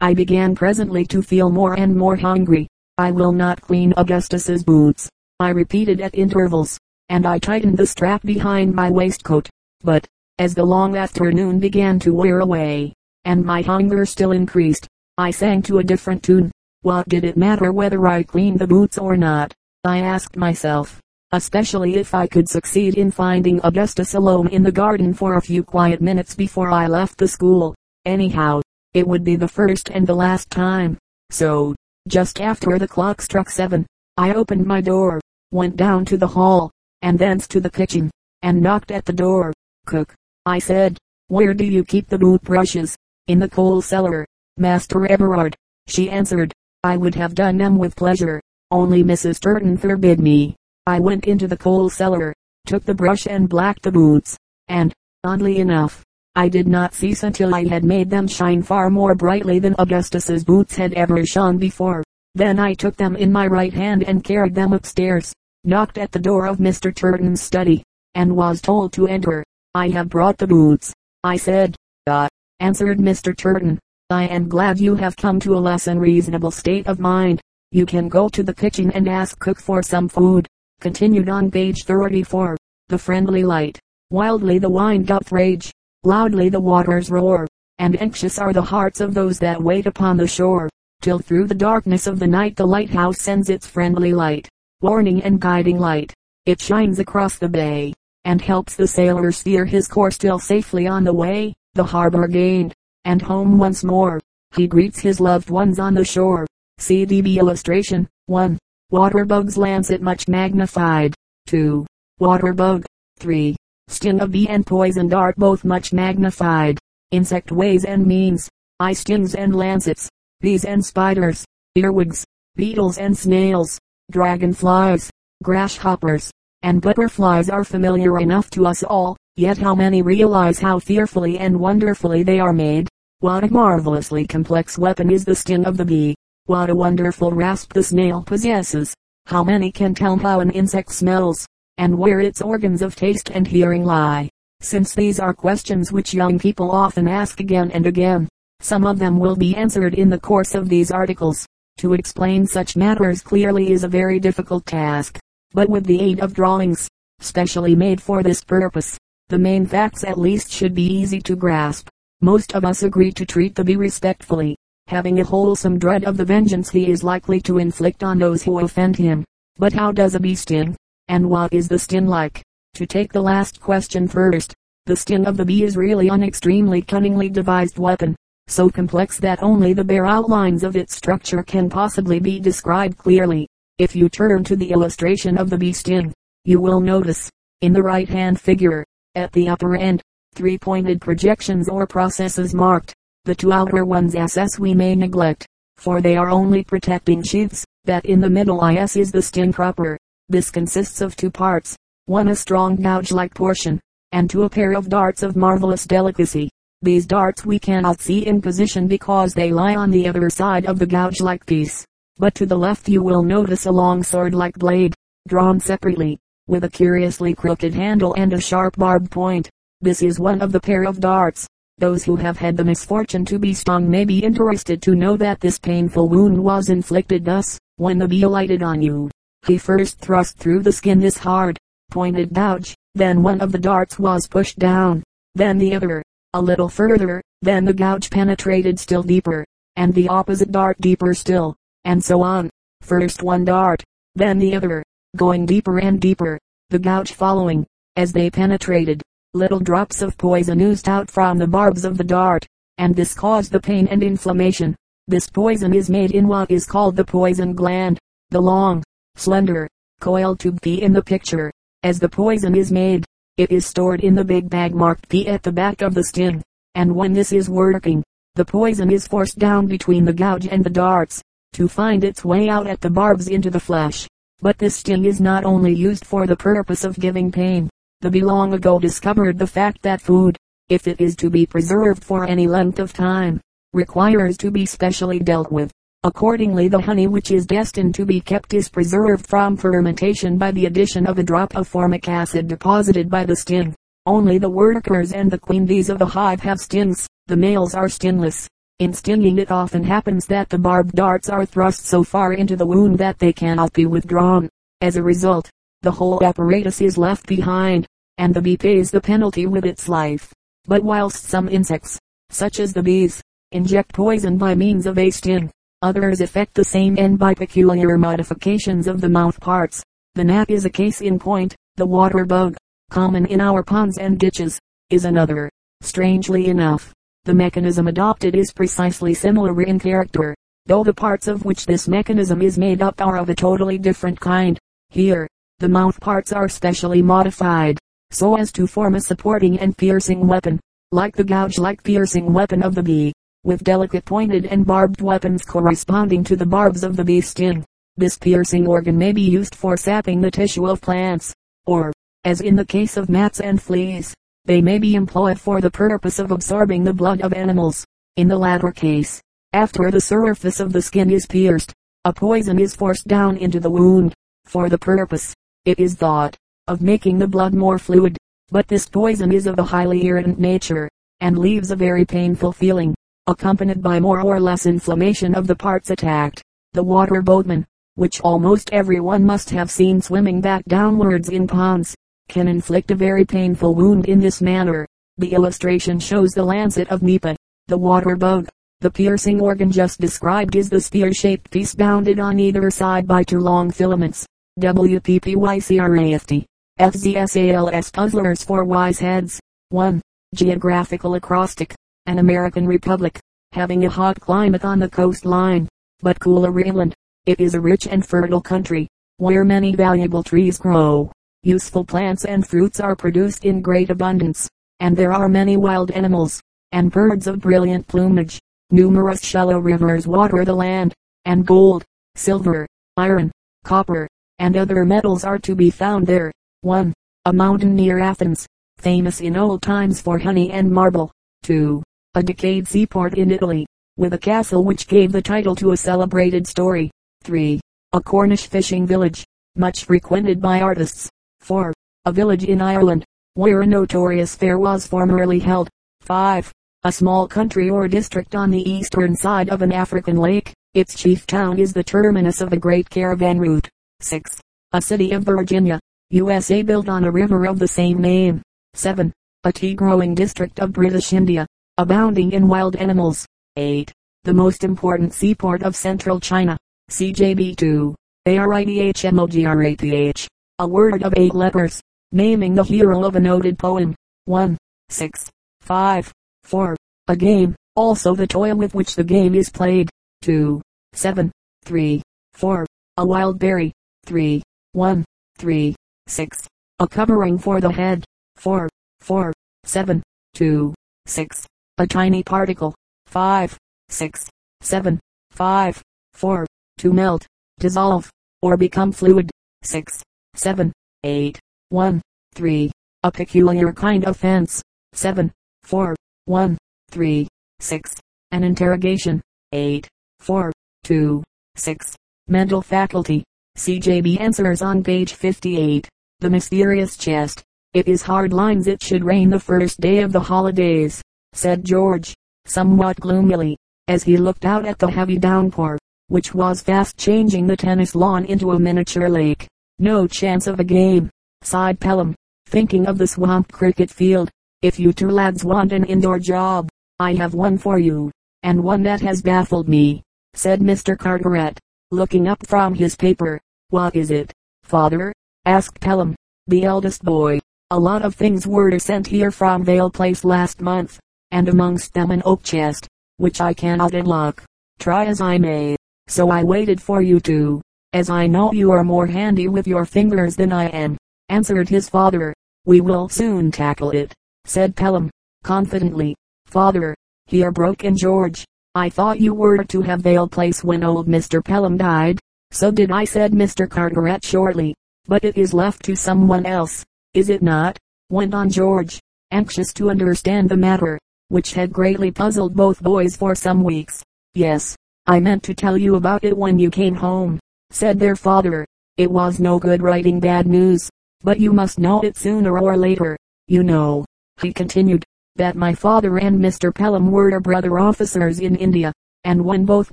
I 0.00 0.12
began 0.12 0.54
presently 0.54 1.06
to 1.06 1.22
feel 1.22 1.48
more 1.48 1.74
and 1.78 1.96
more 1.96 2.16
hungry. 2.16 2.68
I 2.98 3.12
will 3.12 3.32
not 3.32 3.62
clean 3.62 3.94
Augustus's 3.96 4.62
boots, 4.62 5.08
I 5.38 5.48
repeated 5.48 6.02
at 6.02 6.14
intervals, 6.14 6.78
and 7.08 7.24
I 7.24 7.38
tightened 7.38 7.78
the 7.78 7.86
strap 7.86 8.22
behind 8.22 8.74
my 8.74 8.90
waistcoat. 8.90 9.48
But, 9.82 10.06
as 10.38 10.54
the 10.54 10.64
long 10.64 10.96
afternoon 10.96 11.60
began 11.60 11.98
to 12.00 12.12
wear 12.12 12.40
away, 12.40 12.92
and 13.24 13.42
my 13.42 13.62
hunger 13.62 14.04
still 14.04 14.32
increased, 14.32 14.86
I 15.16 15.30
sang 15.30 15.62
to 15.62 15.78
a 15.78 15.84
different 15.84 16.22
tune. 16.22 16.50
What 16.82 17.10
did 17.10 17.24
it 17.24 17.36
matter 17.36 17.72
whether 17.72 18.06
I 18.06 18.22
cleaned 18.22 18.58
the 18.58 18.66
boots 18.66 18.96
or 18.96 19.14
not? 19.14 19.52
I 19.84 19.98
asked 19.98 20.38
myself, 20.38 20.98
especially 21.30 21.96
if 21.96 22.14
I 22.14 22.26
could 22.26 22.48
succeed 22.48 22.94
in 22.94 23.10
finding 23.10 23.60
Augustus 23.62 24.14
alone 24.14 24.48
in 24.48 24.62
the 24.62 24.72
garden 24.72 25.12
for 25.12 25.34
a 25.34 25.42
few 25.42 25.62
quiet 25.62 26.00
minutes 26.00 26.34
before 26.34 26.70
I 26.70 26.86
left 26.86 27.18
the 27.18 27.28
school. 27.28 27.74
Anyhow, 28.06 28.62
it 28.94 29.06
would 29.06 29.24
be 29.24 29.36
the 29.36 29.46
first 29.46 29.90
and 29.90 30.06
the 30.06 30.14
last 30.14 30.48
time. 30.48 30.96
So, 31.28 31.74
just 32.08 32.40
after 32.40 32.78
the 32.78 32.88
clock 32.88 33.20
struck 33.20 33.50
seven, 33.50 33.84
I 34.16 34.32
opened 34.32 34.64
my 34.64 34.80
door, 34.80 35.20
went 35.50 35.76
down 35.76 36.06
to 36.06 36.16
the 36.16 36.28
hall, 36.28 36.70
and 37.02 37.18
thence 37.18 37.46
to 37.48 37.60
the 37.60 37.68
kitchen, 37.68 38.10
and 38.40 38.62
knocked 38.62 38.90
at 38.90 39.04
the 39.04 39.12
door. 39.12 39.52
Cook, 39.84 40.14
I 40.46 40.58
said, 40.58 40.96
where 41.28 41.52
do 41.52 41.64
you 41.66 41.84
keep 41.84 42.08
the 42.08 42.18
boot 42.18 42.40
brushes? 42.40 42.96
In 43.26 43.38
the 43.38 43.50
coal 43.50 43.82
cellar, 43.82 44.24
Master 44.56 45.06
Everard. 45.06 45.54
She 45.86 46.08
answered, 46.08 46.54
I 46.82 46.96
would 46.96 47.14
have 47.14 47.34
done 47.34 47.58
them 47.58 47.76
with 47.76 47.94
pleasure, 47.94 48.40
only 48.70 49.04
Mrs. 49.04 49.38
Turton 49.38 49.76
forbid 49.76 50.18
me. 50.18 50.56
I 50.86 50.98
went 50.98 51.26
into 51.26 51.46
the 51.46 51.56
coal 51.56 51.90
cellar, 51.90 52.32
took 52.64 52.84
the 52.84 52.94
brush 52.94 53.26
and 53.26 53.50
blacked 53.50 53.82
the 53.82 53.92
boots, 53.92 54.38
and, 54.68 54.90
oddly 55.22 55.58
enough, 55.58 56.02
I 56.34 56.48
did 56.48 56.66
not 56.66 56.94
cease 56.94 57.22
until 57.22 57.54
I 57.54 57.66
had 57.66 57.84
made 57.84 58.08
them 58.08 58.26
shine 58.26 58.62
far 58.62 58.88
more 58.88 59.14
brightly 59.14 59.58
than 59.58 59.74
Augustus's 59.78 60.42
boots 60.42 60.74
had 60.74 60.94
ever 60.94 61.26
shone 61.26 61.58
before. 61.58 62.02
Then 62.34 62.58
I 62.58 62.72
took 62.72 62.96
them 62.96 63.14
in 63.14 63.30
my 63.30 63.46
right 63.46 63.74
hand 63.74 64.04
and 64.04 64.24
carried 64.24 64.54
them 64.54 64.72
upstairs, 64.72 65.34
knocked 65.64 65.98
at 65.98 66.12
the 66.12 66.18
door 66.18 66.46
of 66.46 66.58
Mr. 66.58 66.94
Turton's 66.94 67.42
study, 67.42 67.82
and 68.14 68.34
was 68.34 68.62
told 68.62 68.94
to 68.94 69.06
enter. 69.06 69.44
I 69.74 69.88
have 69.90 70.08
brought 70.08 70.38
the 70.38 70.46
boots, 70.46 70.94
I 71.24 71.36
said. 71.36 71.76
Ah, 72.08 72.28
answered 72.60 72.98
Mr. 72.98 73.36
Turton, 73.36 73.78
I 74.12 74.24
am 74.24 74.48
glad 74.48 74.80
you 74.80 74.96
have 74.96 75.16
come 75.16 75.38
to 75.38 75.54
a 75.54 75.60
less 75.60 75.86
unreasonable 75.86 76.50
state 76.50 76.88
of 76.88 76.98
mind. 76.98 77.40
You 77.70 77.86
can 77.86 78.08
go 78.08 78.28
to 78.30 78.42
the 78.42 78.52
kitchen 78.52 78.90
and 78.90 79.08
ask 79.08 79.38
cook 79.38 79.60
for 79.60 79.84
some 79.84 80.08
food. 80.08 80.48
Continued 80.80 81.28
on 81.28 81.48
page 81.48 81.84
34. 81.84 82.56
The 82.88 82.98
friendly 82.98 83.44
light. 83.44 83.78
Wildly 84.10 84.58
the 84.58 84.68
wind 84.68 85.06
doth 85.06 85.30
rage 85.30 85.70
loudly 86.02 86.48
the 86.48 86.58
waters 86.58 87.08
roar, 87.08 87.46
and 87.78 88.02
anxious 88.02 88.36
are 88.40 88.52
the 88.52 88.60
hearts 88.60 89.00
of 89.00 89.14
those 89.14 89.38
that 89.38 89.62
wait 89.62 89.86
upon 89.86 90.16
the 90.16 90.26
shore, 90.26 90.68
till 91.00 91.20
through 91.20 91.46
the 91.46 91.54
darkness 91.54 92.08
of 92.08 92.18
the 92.18 92.26
night 92.26 92.56
the 92.56 92.66
lighthouse 92.66 93.20
sends 93.20 93.48
its 93.48 93.68
friendly 93.68 94.12
light, 94.12 94.48
warning 94.80 95.22
and 95.22 95.38
guiding 95.38 95.78
light. 95.78 96.12
It 96.46 96.60
shines 96.60 96.98
across 96.98 97.38
the 97.38 97.48
bay, 97.48 97.92
and 98.24 98.42
helps 98.42 98.74
the 98.74 98.88
sailor 98.88 99.30
steer 99.30 99.66
his 99.66 99.86
course 99.86 100.16
still 100.16 100.40
safely 100.40 100.88
on 100.88 101.04
the 101.04 101.12
way, 101.12 101.54
the 101.74 101.84
harbor 101.84 102.26
gained, 102.26 102.74
and 103.04 103.22
home 103.22 103.58
once 103.58 103.84
more. 103.84 104.20
He 104.56 104.66
greets 104.66 104.98
his 104.98 105.20
loved 105.20 105.50
ones 105.50 105.78
on 105.78 105.94
the 105.94 106.04
shore. 106.04 106.46
CDB 106.78 107.38
illustration 107.38 108.08
1. 108.26 108.58
Water 108.90 109.24
bug's 109.24 109.56
lancet 109.56 110.02
much 110.02 110.28
magnified. 110.28 111.14
2. 111.46 111.86
Water 112.18 112.52
bug. 112.52 112.84
3. 113.18 113.56
Sting 113.88 114.20
of 114.20 114.32
bee 114.32 114.48
and 114.48 114.66
poison 114.66 115.08
dart 115.08 115.36
both 115.36 115.64
much 115.64 115.92
magnified. 115.92 116.78
Insect 117.10 117.52
ways 117.52 117.84
and 117.84 118.06
means. 118.06 118.48
Eye 118.78 118.92
stings 118.92 119.34
and 119.34 119.54
lancets. 119.54 120.08
Bees 120.40 120.64
and 120.64 120.84
spiders. 120.84 121.44
Earwigs. 121.76 122.24
Beetles 122.56 122.98
and 122.98 123.16
snails. 123.16 123.78
Dragonflies. 124.10 125.10
Grasshoppers. 125.42 126.30
And 126.62 126.82
butterflies 126.82 127.48
are 127.48 127.64
familiar 127.64 128.18
enough 128.20 128.50
to 128.50 128.66
us 128.66 128.82
all, 128.82 129.16
yet 129.36 129.58
how 129.58 129.74
many 129.74 130.02
realize 130.02 130.58
how 130.58 130.78
fearfully 130.78 131.38
and 131.38 131.58
wonderfully 131.58 132.22
they 132.22 132.40
are 132.40 132.52
made? 132.52 132.88
What 133.20 133.44
a 133.44 133.52
marvelously 133.52 134.26
complex 134.26 134.78
weapon 134.78 135.10
is 135.10 135.24
the 135.24 135.34
sting 135.34 135.64
of 135.64 135.76
the 135.76 135.84
bee. 135.84 136.14
What 136.46 136.70
a 136.70 136.74
wonderful 136.74 137.32
rasp 137.32 137.72
the 137.72 137.82
snail 137.82 138.22
possesses. 138.22 138.94
How 139.26 139.44
many 139.44 139.70
can 139.70 139.94
tell 139.94 140.16
how 140.16 140.40
an 140.40 140.50
insect 140.50 140.92
smells? 140.92 141.46
and 141.80 141.96
where 141.96 142.20
its 142.20 142.42
organs 142.42 142.82
of 142.82 142.94
taste 142.94 143.30
and 143.30 143.48
hearing 143.48 143.86
lie. 143.86 144.28
Since 144.60 144.94
these 144.94 145.18
are 145.18 145.32
questions 145.32 145.90
which 145.90 146.12
young 146.12 146.38
people 146.38 146.70
often 146.70 147.08
ask 147.08 147.40
again 147.40 147.70
and 147.70 147.86
again, 147.86 148.28
some 148.60 148.86
of 148.86 148.98
them 148.98 149.18
will 149.18 149.34
be 149.34 149.56
answered 149.56 149.94
in 149.94 150.10
the 150.10 150.20
course 150.20 150.54
of 150.54 150.68
these 150.68 150.90
articles. 150.90 151.46
To 151.78 151.94
explain 151.94 152.46
such 152.46 152.76
matters 152.76 153.22
clearly 153.22 153.72
is 153.72 153.82
a 153.82 153.88
very 153.88 154.20
difficult 154.20 154.66
task, 154.66 155.18
but 155.52 155.70
with 155.70 155.86
the 155.86 155.98
aid 155.98 156.20
of 156.20 156.34
drawings, 156.34 156.86
specially 157.20 157.74
made 157.74 158.02
for 158.02 158.22
this 158.22 158.44
purpose, 158.44 158.98
the 159.30 159.38
main 159.38 159.64
facts 159.64 160.02
at 160.02 160.18
least 160.18 160.50
should 160.50 160.74
be 160.74 160.82
easy 160.82 161.20
to 161.20 161.36
grasp. 161.36 161.88
Most 162.20 162.56
of 162.56 162.64
us 162.64 162.82
agree 162.82 163.12
to 163.12 163.24
treat 163.24 163.54
the 163.54 163.62
bee 163.62 163.76
respectfully, 163.76 164.56
having 164.88 165.20
a 165.20 165.24
wholesome 165.24 165.78
dread 165.78 166.02
of 166.02 166.16
the 166.16 166.24
vengeance 166.24 166.68
he 166.68 166.90
is 166.90 167.04
likely 167.04 167.40
to 167.42 167.58
inflict 167.58 168.02
on 168.02 168.18
those 168.18 168.42
who 168.42 168.58
offend 168.58 168.96
him. 168.96 169.24
But 169.56 169.72
how 169.72 169.92
does 169.92 170.16
a 170.16 170.20
bee 170.20 170.34
sting? 170.34 170.76
And 171.06 171.30
what 171.30 171.52
is 171.52 171.68
the 171.68 171.78
sting 171.78 172.08
like? 172.08 172.42
To 172.74 172.86
take 172.86 173.12
the 173.12 173.22
last 173.22 173.60
question 173.60 174.08
first, 174.08 174.52
the 174.86 174.96
sting 174.96 175.26
of 175.26 175.36
the 175.36 175.44
bee 175.44 175.62
is 175.62 175.76
really 175.76 176.08
an 176.08 176.24
extremely 176.24 176.82
cunningly 176.82 177.28
devised 177.28 177.78
weapon, 177.78 178.16
so 178.48 178.68
complex 178.68 179.20
that 179.20 179.44
only 179.44 179.74
the 179.74 179.84
bare 179.84 180.06
outlines 180.06 180.64
of 180.64 180.74
its 180.74 180.96
structure 180.96 181.44
can 181.44 181.70
possibly 181.70 182.18
be 182.18 182.40
described 182.40 182.98
clearly. 182.98 183.46
If 183.78 183.94
you 183.94 184.08
turn 184.08 184.42
to 184.42 184.56
the 184.56 184.72
illustration 184.72 185.38
of 185.38 185.50
the 185.50 185.56
bee 185.56 185.72
sting, 185.72 186.12
you 186.44 186.60
will 186.60 186.80
notice, 186.80 187.30
in 187.60 187.72
the 187.72 187.82
right 187.82 188.08
hand 188.08 188.40
figure, 188.40 188.84
at 189.14 189.32
the 189.32 189.48
upper 189.48 189.76
end, 189.76 190.02
three 190.34 190.56
pointed 190.56 191.00
projections 191.00 191.68
or 191.68 191.86
processes 191.86 192.54
marked. 192.54 192.94
The 193.24 193.34
two 193.34 193.52
outer 193.52 193.84
ones 193.84 194.14
SS 194.14 194.58
we 194.58 194.72
may 194.72 194.94
neglect, 194.94 195.46
for 195.76 196.00
they 196.00 196.16
are 196.16 196.30
only 196.30 196.62
protecting 196.62 197.22
sheaths, 197.22 197.64
that 197.84 198.06
in 198.06 198.20
the 198.20 198.30
middle 198.30 198.64
IS 198.64 198.96
is 198.96 199.10
the 199.10 199.22
sting 199.22 199.52
proper. 199.52 199.98
This 200.28 200.50
consists 200.50 201.00
of 201.00 201.16
two 201.16 201.30
parts, 201.30 201.76
one 202.06 202.28
a 202.28 202.36
strong 202.36 202.76
gouge-like 202.76 203.34
portion, 203.34 203.80
and 204.12 204.30
two 204.30 204.44
a 204.44 204.50
pair 204.50 204.72
of 204.72 204.88
darts 204.88 205.22
of 205.22 205.36
marvelous 205.36 205.86
delicacy. 205.86 206.48
These 206.82 207.06
darts 207.06 207.44
we 207.44 207.58
cannot 207.58 208.00
see 208.00 208.26
in 208.26 208.40
position 208.40 208.86
because 208.86 209.34
they 209.34 209.52
lie 209.52 209.74
on 209.74 209.90
the 209.90 210.06
other 210.06 210.30
side 210.30 210.66
of 210.66 210.78
the 210.78 210.86
gouge-like 210.86 211.44
piece. 211.46 211.84
But 212.16 212.34
to 212.36 212.46
the 212.46 212.56
left 212.56 212.88
you 212.88 213.02
will 213.02 213.22
notice 213.22 213.66
a 213.66 213.72
long 213.72 214.02
sword-like 214.02 214.56
blade, 214.56 214.94
drawn 215.26 215.58
separately, 215.58 216.18
with 216.50 216.64
a 216.64 216.68
curiously 216.68 217.32
crooked 217.32 217.72
handle 217.72 218.12
and 218.14 218.32
a 218.32 218.40
sharp 218.40 218.76
barbed 218.76 219.08
point. 219.08 219.48
This 219.80 220.02
is 220.02 220.18
one 220.18 220.42
of 220.42 220.50
the 220.50 220.58
pair 220.58 220.82
of 220.82 220.98
darts. 220.98 221.46
Those 221.78 222.02
who 222.02 222.16
have 222.16 222.36
had 222.36 222.56
the 222.56 222.64
misfortune 222.64 223.24
to 223.26 223.38
be 223.38 223.54
stung 223.54 223.88
may 223.88 224.04
be 224.04 224.18
interested 224.18 224.82
to 224.82 224.96
know 224.96 225.16
that 225.16 225.38
this 225.38 225.60
painful 225.60 226.08
wound 226.08 226.36
was 226.36 226.68
inflicted 226.68 227.24
thus, 227.24 227.56
when 227.76 227.98
the 227.98 228.08
bee 228.08 228.24
alighted 228.24 228.64
on 228.64 228.82
you. 228.82 229.08
He 229.46 229.58
first 229.58 230.00
thrust 230.00 230.38
through 230.38 230.60
the 230.60 230.72
skin 230.72 230.98
this 230.98 231.16
hard, 231.16 231.56
pointed 231.90 232.34
gouge, 232.34 232.74
then 232.96 233.22
one 233.22 233.40
of 233.40 233.52
the 233.52 233.58
darts 233.58 233.98
was 233.98 234.26
pushed 234.26 234.58
down, 234.58 235.04
then 235.36 235.56
the 235.56 235.72
other, 235.72 236.02
a 236.34 236.42
little 236.42 236.68
further, 236.68 237.22
then 237.42 237.64
the 237.64 237.72
gouge 237.72 238.10
penetrated 238.10 238.78
still 238.78 239.04
deeper, 239.04 239.44
and 239.76 239.94
the 239.94 240.08
opposite 240.08 240.50
dart 240.50 240.80
deeper 240.80 241.14
still, 241.14 241.54
and 241.84 242.02
so 242.04 242.22
on. 242.22 242.50
First 242.82 243.22
one 243.22 243.44
dart, 243.44 243.84
then 244.16 244.38
the 244.38 244.54
other, 244.54 244.82
going 245.16 245.46
deeper 245.46 245.78
and 245.78 246.00
deeper, 246.00 246.38
the 246.70 246.78
gouge 246.78 247.12
following. 247.12 247.66
As 247.96 248.12
they 248.12 248.30
penetrated, 248.30 249.02
little 249.34 249.60
drops 249.60 250.02
of 250.02 250.16
poison 250.16 250.60
oozed 250.60 250.88
out 250.88 251.10
from 251.10 251.38
the 251.38 251.46
barbs 251.46 251.84
of 251.84 251.96
the 251.96 252.04
dart, 252.04 252.46
and 252.78 252.94
this 252.94 253.14
caused 253.14 253.52
the 253.52 253.60
pain 253.60 253.86
and 253.88 254.02
inflammation. 254.02 254.76
This 255.08 255.28
poison 255.28 255.74
is 255.74 255.90
made 255.90 256.12
in 256.12 256.28
what 256.28 256.50
is 256.50 256.66
called 256.66 256.96
the 256.96 257.04
poison 257.04 257.54
gland. 257.54 257.98
The 258.30 258.40
long, 258.40 258.82
slender, 259.16 259.68
coil 260.00 260.36
tube 260.36 260.62
P 260.62 260.82
in 260.82 260.92
the 260.92 261.02
picture. 261.02 261.50
As 261.82 261.98
the 261.98 262.08
poison 262.08 262.54
is 262.54 262.70
made, 262.70 263.04
it 263.36 263.50
is 263.50 263.66
stored 263.66 264.02
in 264.02 264.14
the 264.14 264.24
big 264.24 264.48
bag 264.48 264.74
marked 264.74 265.08
P 265.08 265.26
at 265.26 265.42
the 265.42 265.50
back 265.52 265.82
of 265.82 265.94
the 265.94 266.04
sting. 266.04 266.42
And 266.74 266.94
when 266.94 267.12
this 267.12 267.32
is 267.32 267.50
working, 267.50 268.04
the 268.36 268.44
poison 268.44 268.92
is 268.92 269.08
forced 269.08 269.38
down 269.38 269.66
between 269.66 270.04
the 270.04 270.12
gouge 270.12 270.46
and 270.46 270.62
the 270.62 270.70
darts, 270.70 271.20
to 271.54 271.66
find 271.66 272.04
its 272.04 272.24
way 272.24 272.48
out 272.48 272.66
at 272.66 272.80
the 272.80 272.90
barbs 272.90 273.26
into 273.26 273.50
the 273.50 273.58
flesh. 273.58 274.06
But 274.42 274.56
this 274.56 274.76
sting 274.76 275.04
is 275.04 275.20
not 275.20 275.44
only 275.44 275.74
used 275.74 276.06
for 276.06 276.26
the 276.26 276.36
purpose 276.36 276.84
of 276.84 276.98
giving 276.98 277.30
pain. 277.30 277.68
The 278.00 278.10
bee 278.10 278.22
long 278.22 278.54
ago 278.54 278.78
discovered 278.78 279.38
the 279.38 279.46
fact 279.46 279.82
that 279.82 280.00
food, 280.00 280.36
if 280.70 280.88
it 280.88 280.98
is 280.98 281.14
to 281.16 281.28
be 281.28 281.44
preserved 281.44 282.02
for 282.02 282.26
any 282.26 282.46
length 282.46 282.78
of 282.78 282.94
time, 282.94 283.40
requires 283.74 284.38
to 284.38 284.50
be 284.50 284.64
specially 284.64 285.18
dealt 285.18 285.52
with. 285.52 285.70
Accordingly 286.02 286.68
the 286.68 286.80
honey 286.80 287.06
which 287.06 287.30
is 287.30 287.44
destined 287.44 287.94
to 287.96 288.06
be 288.06 288.22
kept 288.22 288.54
is 288.54 288.70
preserved 288.70 289.26
from 289.26 289.58
fermentation 289.58 290.38
by 290.38 290.50
the 290.52 290.64
addition 290.64 291.06
of 291.06 291.18
a 291.18 291.22
drop 291.22 291.54
of 291.54 291.68
formic 291.68 292.08
acid 292.08 292.48
deposited 292.48 293.10
by 293.10 293.24
the 293.24 293.36
sting. 293.36 293.74
Only 294.06 294.38
the 294.38 294.48
workers 294.48 295.12
and 295.12 295.30
the 295.30 295.38
queen 295.38 295.66
bees 295.66 295.90
of 295.90 295.98
the 295.98 296.06
hive 296.06 296.40
have 296.40 296.58
stings. 296.58 297.06
The 297.26 297.36
males 297.36 297.74
are 297.74 297.90
stingless. 297.90 298.48
In 298.80 298.94
stinging 298.94 299.36
it 299.36 299.50
often 299.50 299.84
happens 299.84 300.24
that 300.28 300.48
the 300.48 300.56
barbed 300.56 300.94
darts 300.94 301.28
are 301.28 301.44
thrust 301.44 301.84
so 301.84 302.02
far 302.02 302.32
into 302.32 302.56
the 302.56 302.64
wound 302.64 302.96
that 302.96 303.18
they 303.18 303.30
cannot 303.30 303.74
be 303.74 303.84
withdrawn. 303.84 304.48
As 304.80 304.96
a 304.96 305.02
result, 305.02 305.50
the 305.82 305.90
whole 305.90 306.24
apparatus 306.24 306.80
is 306.80 306.96
left 306.96 307.26
behind, 307.26 307.86
and 308.16 308.32
the 308.32 308.40
bee 308.40 308.56
pays 308.56 308.90
the 308.90 308.98
penalty 309.02 309.44
with 309.44 309.66
its 309.66 309.86
life. 309.86 310.32
But 310.64 310.82
whilst 310.82 311.24
some 311.24 311.46
insects, 311.46 311.98
such 312.30 312.58
as 312.58 312.72
the 312.72 312.82
bees, 312.82 313.20
inject 313.52 313.92
poison 313.92 314.38
by 314.38 314.54
means 314.54 314.86
of 314.86 314.96
a 314.96 315.10
sting, 315.10 315.50
others 315.82 316.22
effect 316.22 316.54
the 316.54 316.64
same 316.64 316.98
end 316.98 317.18
by 317.18 317.34
peculiar 317.34 317.98
modifications 317.98 318.86
of 318.86 319.02
the 319.02 319.10
mouth 319.10 319.38
parts. 319.40 319.82
The 320.14 320.24
gnat 320.24 320.48
is 320.48 320.64
a 320.64 320.70
case 320.70 321.02
in 321.02 321.18
point, 321.18 321.54
the 321.76 321.84
water 321.84 322.24
bug, 322.24 322.56
common 322.90 323.26
in 323.26 323.42
our 323.42 323.62
ponds 323.62 323.98
and 323.98 324.18
ditches, 324.18 324.58
is 324.88 325.04
another. 325.04 325.50
Strangely 325.82 326.46
enough, 326.46 326.94
the 327.24 327.34
mechanism 327.34 327.86
adopted 327.86 328.34
is 328.34 328.52
precisely 328.52 329.12
similar 329.12 329.60
in 329.62 329.78
character, 329.78 330.34
though 330.66 330.82
the 330.82 330.94
parts 330.94 331.28
of 331.28 331.44
which 331.44 331.66
this 331.66 331.86
mechanism 331.86 332.40
is 332.40 332.58
made 332.58 332.80
up 332.80 333.00
are 333.00 333.18
of 333.18 333.28
a 333.28 333.34
totally 333.34 333.76
different 333.76 334.18
kind. 334.18 334.58
Here, 334.88 335.28
the 335.58 335.68
mouth 335.68 336.00
parts 336.00 336.32
are 336.32 336.48
specially 336.48 337.02
modified, 337.02 337.78
so 338.10 338.36
as 338.36 338.50
to 338.52 338.66
form 338.66 338.94
a 338.94 339.00
supporting 339.00 339.58
and 339.58 339.76
piercing 339.76 340.26
weapon, 340.26 340.58
like 340.92 341.14
the 341.14 341.24
gouge-like 341.24 341.82
piercing 341.82 342.32
weapon 342.32 342.62
of 342.62 342.74
the 342.74 342.82
bee, 342.82 343.12
with 343.44 343.64
delicate 343.64 344.04
pointed 344.04 344.46
and 344.46 344.66
barbed 344.66 345.00
weapons 345.00 345.44
corresponding 345.44 346.24
to 346.24 346.36
the 346.36 346.46
barbs 346.46 346.82
of 346.82 346.96
the 346.96 347.04
bee 347.04 347.20
sting. 347.20 347.64
This 347.96 348.16
piercing 348.16 348.66
organ 348.66 348.96
may 348.96 349.12
be 349.12 349.22
used 349.22 349.54
for 349.54 349.76
sapping 349.76 350.20
the 350.20 350.30
tissue 350.30 350.66
of 350.66 350.80
plants, 350.80 351.34
or, 351.66 351.92
as 352.24 352.40
in 352.40 352.56
the 352.56 352.64
case 352.64 352.96
of 352.96 353.08
gnats 353.08 353.40
and 353.40 353.60
fleas, 353.60 354.14
they 354.44 354.60
may 354.60 354.78
be 354.78 354.94
employed 354.94 355.38
for 355.38 355.60
the 355.60 355.70
purpose 355.70 356.18
of 356.18 356.30
absorbing 356.30 356.84
the 356.84 356.92
blood 356.92 357.20
of 357.20 357.32
animals. 357.32 357.84
In 358.16 358.28
the 358.28 358.38
latter 358.38 358.72
case, 358.72 359.20
after 359.52 359.90
the 359.90 360.00
surface 360.00 360.60
of 360.60 360.72
the 360.72 360.82
skin 360.82 361.10
is 361.10 361.26
pierced, 361.26 361.72
a 362.04 362.12
poison 362.12 362.58
is 362.58 362.74
forced 362.74 363.06
down 363.06 363.36
into 363.36 363.60
the 363.60 363.70
wound. 363.70 364.14
For 364.46 364.68
the 364.68 364.78
purpose, 364.78 365.34
it 365.64 365.78
is 365.78 365.94
thought, 365.94 366.36
of 366.66 366.80
making 366.80 367.18
the 367.18 367.28
blood 367.28 367.54
more 367.54 367.78
fluid. 367.78 368.16
But 368.50 368.66
this 368.66 368.88
poison 368.88 369.30
is 369.32 369.46
of 369.46 369.58
a 369.58 369.62
highly 369.62 370.04
irritant 370.06 370.40
nature, 370.40 370.88
and 371.20 371.38
leaves 371.38 371.70
a 371.70 371.76
very 371.76 372.04
painful 372.04 372.52
feeling, 372.52 372.94
accompanied 373.26 373.82
by 373.82 374.00
more 374.00 374.20
or 374.20 374.40
less 374.40 374.66
inflammation 374.66 375.34
of 375.34 375.46
the 375.46 375.54
parts 375.54 375.90
attacked. 375.90 376.42
The 376.72 376.82
water 376.82 377.22
boatman, 377.22 377.66
which 377.94 378.20
almost 378.22 378.72
everyone 378.72 379.24
must 379.24 379.50
have 379.50 379.70
seen 379.70 380.00
swimming 380.00 380.40
back 380.40 380.64
downwards 380.64 381.28
in 381.28 381.46
ponds, 381.46 381.94
can 382.30 382.46
inflict 382.48 382.92
a 382.92 382.94
very 382.94 383.24
painful 383.24 383.74
wound 383.74 384.06
in 384.06 384.20
this 384.20 384.40
manner. 384.40 384.86
The 385.18 385.32
illustration 385.32 385.98
shows 385.98 386.30
the 386.30 386.44
lancet 386.44 386.88
of 386.88 387.02
Nepa, 387.02 387.36
the 387.66 387.76
water 387.76 388.16
bug. 388.16 388.48
The 388.80 388.90
piercing 388.90 389.40
organ 389.40 389.70
just 389.70 390.00
described 390.00 390.56
is 390.56 390.70
the 390.70 390.80
spear-shaped 390.80 391.50
piece 391.50 391.74
bounded 391.74 392.20
on 392.20 392.38
either 392.38 392.70
side 392.70 393.06
by 393.06 393.24
two 393.24 393.40
long 393.40 393.70
filaments. 393.70 394.24
W.P. 394.60 395.20
Pycraft. 395.20 396.46
FZSALS 396.78 397.92
Puzzlers 397.92 398.44
for 398.44 398.64
Wise 398.64 399.00
Heads. 399.00 399.40
1. 399.70 400.00
Geographical 400.34 401.16
acrostic. 401.16 401.74
An 402.06 402.18
American 402.20 402.66
Republic, 402.66 403.20
having 403.52 403.84
a 403.84 403.90
hot 403.90 404.18
climate 404.20 404.64
on 404.64 404.78
the 404.78 404.88
coastline, 404.88 405.68
but 406.00 406.18
cooler 406.20 406.58
inland. 406.60 406.94
It 407.26 407.40
is 407.40 407.54
a 407.54 407.60
rich 407.60 407.86
and 407.86 408.06
fertile 408.06 408.40
country, 408.40 408.88
where 409.18 409.44
many 409.44 409.74
valuable 409.74 410.22
trees 410.22 410.58
grow. 410.58 411.10
Useful 411.42 411.86
plants 411.86 412.26
and 412.26 412.46
fruits 412.46 412.80
are 412.80 412.94
produced 412.94 413.46
in 413.46 413.62
great 413.62 413.88
abundance, 413.88 414.46
and 414.78 414.94
there 414.94 415.14
are 415.14 415.26
many 415.26 415.56
wild 415.56 415.90
animals, 415.90 416.42
and 416.72 416.92
birds 416.92 417.26
of 417.26 417.40
brilliant 417.40 417.88
plumage. 417.88 418.38
Numerous 418.70 419.24
shallow 419.24 419.58
rivers 419.58 420.06
water 420.06 420.44
the 420.44 420.54
land, 420.54 420.92
and 421.24 421.46
gold, 421.46 421.82
silver, 422.14 422.66
iron, 422.98 423.32
copper, 423.64 424.06
and 424.38 424.54
other 424.54 424.84
metals 424.84 425.24
are 425.24 425.38
to 425.38 425.54
be 425.54 425.70
found 425.70 426.06
there. 426.06 426.30
1. 426.60 426.92
A 427.24 427.32
mountain 427.32 427.74
near 427.74 427.98
Athens, 427.98 428.46
famous 428.76 429.22
in 429.22 429.34
old 429.34 429.62
times 429.62 429.98
for 429.98 430.18
honey 430.18 430.50
and 430.50 430.70
marble. 430.70 431.10
2. 431.44 431.82
A 432.16 432.22
decayed 432.22 432.68
seaport 432.68 433.14
in 433.14 433.30
Italy, 433.30 433.66
with 433.96 434.12
a 434.12 434.18
castle 434.18 434.62
which 434.62 434.86
gave 434.86 435.10
the 435.10 435.22
title 435.22 435.54
to 435.56 435.72
a 435.72 435.76
celebrated 435.76 436.46
story. 436.46 436.90
3. 437.24 437.58
A 437.94 438.00
Cornish 438.02 438.46
fishing 438.46 438.86
village, 438.86 439.24
much 439.56 439.86
frequented 439.86 440.38
by 440.38 440.60
artists. 440.60 441.08
4. 441.40 441.72
A 442.06 442.12
village 442.12 442.44
in 442.44 442.60
Ireland, 442.60 443.04
where 443.34 443.62
a 443.62 443.66
notorious 443.66 444.34
fair 444.34 444.58
was 444.58 444.86
formerly 444.86 445.38
held. 445.38 445.68
5. 446.02 446.52
A 446.84 446.92
small 446.92 447.28
country 447.28 447.68
or 447.68 447.88
district 447.88 448.34
on 448.34 448.50
the 448.50 448.70
eastern 448.70 449.14
side 449.14 449.50
of 449.50 449.62
an 449.62 449.72
African 449.72 450.16
lake. 450.16 450.52
Its 450.74 450.94
chief 450.94 451.26
town 451.26 451.58
is 451.58 451.72
the 451.72 451.84
terminus 451.84 452.40
of 452.40 452.52
a 452.52 452.56
great 452.56 452.88
caravan 452.88 453.38
route. 453.38 453.68
6. 454.00 454.40
A 454.72 454.80
city 454.80 455.12
of 455.12 455.24
Virginia, 455.24 455.78
USA 456.10 456.62
built 456.62 456.88
on 456.88 457.04
a 457.04 457.10
river 457.10 457.46
of 457.46 457.58
the 457.58 457.68
same 457.68 457.98
name. 457.98 458.40
7. 458.74 459.12
A 459.44 459.52
tea 459.52 459.74
growing 459.74 460.14
district 460.14 460.58
of 460.58 460.72
British 460.72 461.12
India, 461.12 461.46
abounding 461.78 462.32
in 462.32 462.48
wild 462.48 462.76
animals. 462.76 463.26
8. 463.56 463.92
The 464.24 464.34
most 464.34 464.64
important 464.64 465.14
seaport 465.14 465.62
of 465.62 465.76
central 465.76 466.18
China. 466.18 466.56
CJB2. 466.90 467.94
ARITHMOGRAPH. 468.26 470.28
A 470.60 470.66
word 470.66 471.02
of 471.04 471.14
eight 471.16 471.32
letters, 471.32 471.80
naming 472.12 472.54
the 472.54 472.62
hero 472.62 473.02
of 473.04 473.16
a 473.16 473.20
noted 473.20 473.58
poem. 473.58 473.94
1. 474.26 474.58
6. 474.90 475.30
5. 475.62 476.12
4. 476.42 476.76
A 477.08 477.16
game, 477.16 477.56
also 477.74 478.14
the 478.14 478.26
toy 478.26 478.54
with 478.54 478.74
which 478.74 478.94
the 478.94 479.02
game 479.02 479.34
is 479.34 479.48
played. 479.48 479.88
2. 480.20 480.60
7. 480.92 481.32
3. 481.64 482.02
4. 482.34 482.66
A 482.98 483.06
wild 483.06 483.38
berry. 483.38 483.72
3. 484.04 484.42
1. 484.72 485.02
3. 485.38 485.74
6. 486.08 486.46
A 486.78 486.86
covering 486.86 487.38
for 487.38 487.62
the 487.62 487.72
head. 487.72 488.04
4. 488.36 488.68
4. 489.00 489.32
7. 489.64 490.02
2. 490.34 490.74
6. 491.06 491.46
A 491.78 491.86
tiny 491.86 492.22
particle. 492.22 492.74
5. 493.06 493.56
6. 493.88 494.28
7. 494.60 495.00
5. 495.30 495.82
4 496.12 496.46
to 496.76 496.92
melt, 496.92 497.26
dissolve, 497.58 498.10
or 498.42 498.58
become 498.58 498.92
fluid. 498.92 499.30
6, 499.62 500.02
7, 500.34 500.72
8, 501.04 501.38
1, 501.70 502.02
3. 502.34 502.70
A 503.02 503.10
peculiar 503.12 503.72
kind 503.72 504.04
of 504.04 504.16
fence. 504.16 504.62
7, 504.92 505.32
4, 505.64 505.96
1, 506.26 506.58
3, 506.90 507.28
6. 507.60 507.94
An 508.30 508.44
interrogation. 508.44 509.20
8, 509.52 509.88
4, 510.20 510.52
2, 510.84 511.22
6. 511.56 511.96
Mental 512.28 512.62
faculty. 512.62 513.24
CJB 513.58 514.20
answers 514.20 514.62
on 514.62 514.82
page 514.82 515.14
58. 515.14 515.88
The 516.20 516.30
mysterious 516.30 516.96
chest. 516.96 517.42
It 517.74 517.88
is 517.88 518.02
hard 518.02 518.32
lines 518.32 518.66
it 518.66 518.82
should 518.82 519.04
rain 519.04 519.30
the 519.30 519.40
first 519.40 519.80
day 519.80 520.00
of 520.00 520.12
the 520.12 520.20
holidays, 520.20 521.02
said 521.32 521.64
George, 521.64 522.14
somewhat 522.46 522.98
gloomily, 522.98 523.56
as 523.88 524.02
he 524.02 524.16
looked 524.16 524.44
out 524.44 524.66
at 524.66 524.78
the 524.78 524.90
heavy 524.90 525.18
downpour 525.18 525.78
which 526.10 526.34
was 526.34 526.60
fast 526.60 526.98
changing 526.98 527.46
the 527.46 527.56
tennis 527.56 527.94
lawn 527.94 528.24
into 528.24 528.50
a 528.50 528.58
miniature 528.58 529.08
lake. 529.08 529.46
No 529.82 530.06
chance 530.06 530.46
of 530.46 530.60
a 530.60 530.64
game, 530.64 531.08
sighed 531.40 531.80
Pelham, 531.80 532.14
thinking 532.46 532.86
of 532.86 532.98
the 532.98 533.06
swamp 533.06 533.50
cricket 533.50 533.90
field. 533.90 534.30
If 534.60 534.78
you 534.78 534.92
two 534.92 535.08
lads 535.08 535.42
want 535.42 535.72
an 535.72 535.84
indoor 535.84 536.18
job, 536.18 536.68
I 536.98 537.14
have 537.14 537.32
one 537.32 537.56
for 537.56 537.78
you, 537.78 538.10
and 538.42 538.62
one 538.62 538.82
that 538.82 539.00
has 539.00 539.22
baffled 539.22 539.70
me, 539.70 540.02
said 540.34 540.60
Mr. 540.60 540.98
Carteret, 540.98 541.58
looking 541.90 542.28
up 542.28 542.46
from 542.46 542.74
his 542.74 542.94
paper. 542.94 543.40
What 543.70 543.96
is 543.96 544.10
it, 544.10 544.30
father? 544.64 545.14
asked 545.46 545.80
Pelham, 545.80 546.14
the 546.46 546.64
eldest 546.64 547.02
boy. 547.02 547.40
A 547.70 547.78
lot 547.78 548.02
of 548.02 548.14
things 548.14 548.46
were 548.46 548.78
sent 548.78 549.06
here 549.06 549.30
from 549.30 549.64
Vale 549.64 549.90
Place 549.90 550.24
last 550.24 550.60
month, 550.60 551.00
and 551.30 551.48
amongst 551.48 551.94
them 551.94 552.10
an 552.10 552.20
oak 552.26 552.42
chest, 552.42 552.86
which 553.16 553.40
I 553.40 553.54
cannot 553.54 553.94
unlock, 553.94 554.44
try 554.78 555.06
as 555.06 555.22
I 555.22 555.38
may 555.38 555.76
so 556.10 556.28
I 556.28 556.42
waited 556.42 556.82
for 556.82 557.00
you 557.00 557.20
to, 557.20 557.62
as 557.92 558.08
I 558.08 558.28
know 558.28 558.52
you 558.52 558.70
are 558.70 558.84
more 558.84 559.06
handy 559.06 559.48
with 559.48 559.66
your 559.66 559.84
fingers 559.84 560.36
than 560.36 560.52
I 560.52 560.66
am, 560.68 560.96
answered 561.28 561.68
his 561.68 561.88
father. 561.88 562.32
We 562.64 562.80
will 562.80 563.08
soon 563.08 563.50
tackle 563.50 563.90
it, 563.90 564.14
said 564.44 564.76
Pelham, 564.76 565.10
confidently. 565.42 566.14
Father, 566.46 566.94
here 567.26 567.50
broke 567.50 567.82
in 567.84 567.96
George. 567.96 568.44
I 568.76 568.90
thought 568.90 569.20
you 569.20 569.34
were 569.34 569.64
to 569.64 569.82
have 569.82 570.02
Vale 570.02 570.28
Place 570.28 570.62
when 570.62 570.84
old 570.84 571.08
Mr. 571.08 571.44
Pelham 571.44 571.76
died. 571.76 572.20
So 572.52 572.70
did 572.70 572.92
I, 572.92 573.04
said 573.04 573.32
Mr. 573.32 573.68
Carteret 573.68 574.24
shortly. 574.24 574.74
But 575.06 575.24
it 575.24 575.36
is 575.36 575.52
left 575.52 575.82
to 575.84 575.96
someone 575.96 576.46
else, 576.46 576.84
is 577.14 577.28
it 577.28 577.42
not? 577.42 577.76
went 578.10 578.34
on 578.34 578.50
George, 578.50 579.00
anxious 579.32 579.72
to 579.72 579.90
understand 579.90 580.48
the 580.48 580.56
matter, 580.56 580.98
which 581.28 581.54
had 581.54 581.72
greatly 581.72 582.10
puzzled 582.10 582.54
both 582.54 582.82
boys 582.82 583.16
for 583.16 583.34
some 583.34 583.64
weeks. 583.64 584.02
Yes, 584.34 584.76
I 585.06 585.18
meant 585.18 585.42
to 585.44 585.54
tell 585.54 585.76
you 585.76 585.96
about 585.96 586.24
it 586.24 586.36
when 586.36 586.58
you 586.58 586.70
came 586.70 586.94
home, 586.94 587.38
said 587.70 587.98
their 587.98 588.16
father. 588.16 588.66
It 588.96 589.10
was 589.10 589.40
no 589.40 589.58
good 589.58 589.82
writing 589.82 590.20
bad 590.20 590.46
news, 590.46 590.90
but 591.22 591.40
you 591.40 591.52
must 591.52 591.78
know 591.78 592.00
it 592.02 592.16
sooner 592.16 592.58
or 592.58 592.76
later. 592.76 593.16
You 593.48 593.62
know, 593.62 594.04
he 594.42 594.52
continued, 594.52 595.04
that 595.36 595.56
my 595.56 595.74
father 595.74 596.18
and 596.18 596.38
Mr. 596.38 596.74
Pelham 596.74 597.10
were 597.10 597.38
brother 597.40 597.78
officers 597.78 598.40
in 598.40 598.56
India, 598.56 598.92
and 599.24 599.44
when 599.44 599.64
both 599.64 599.92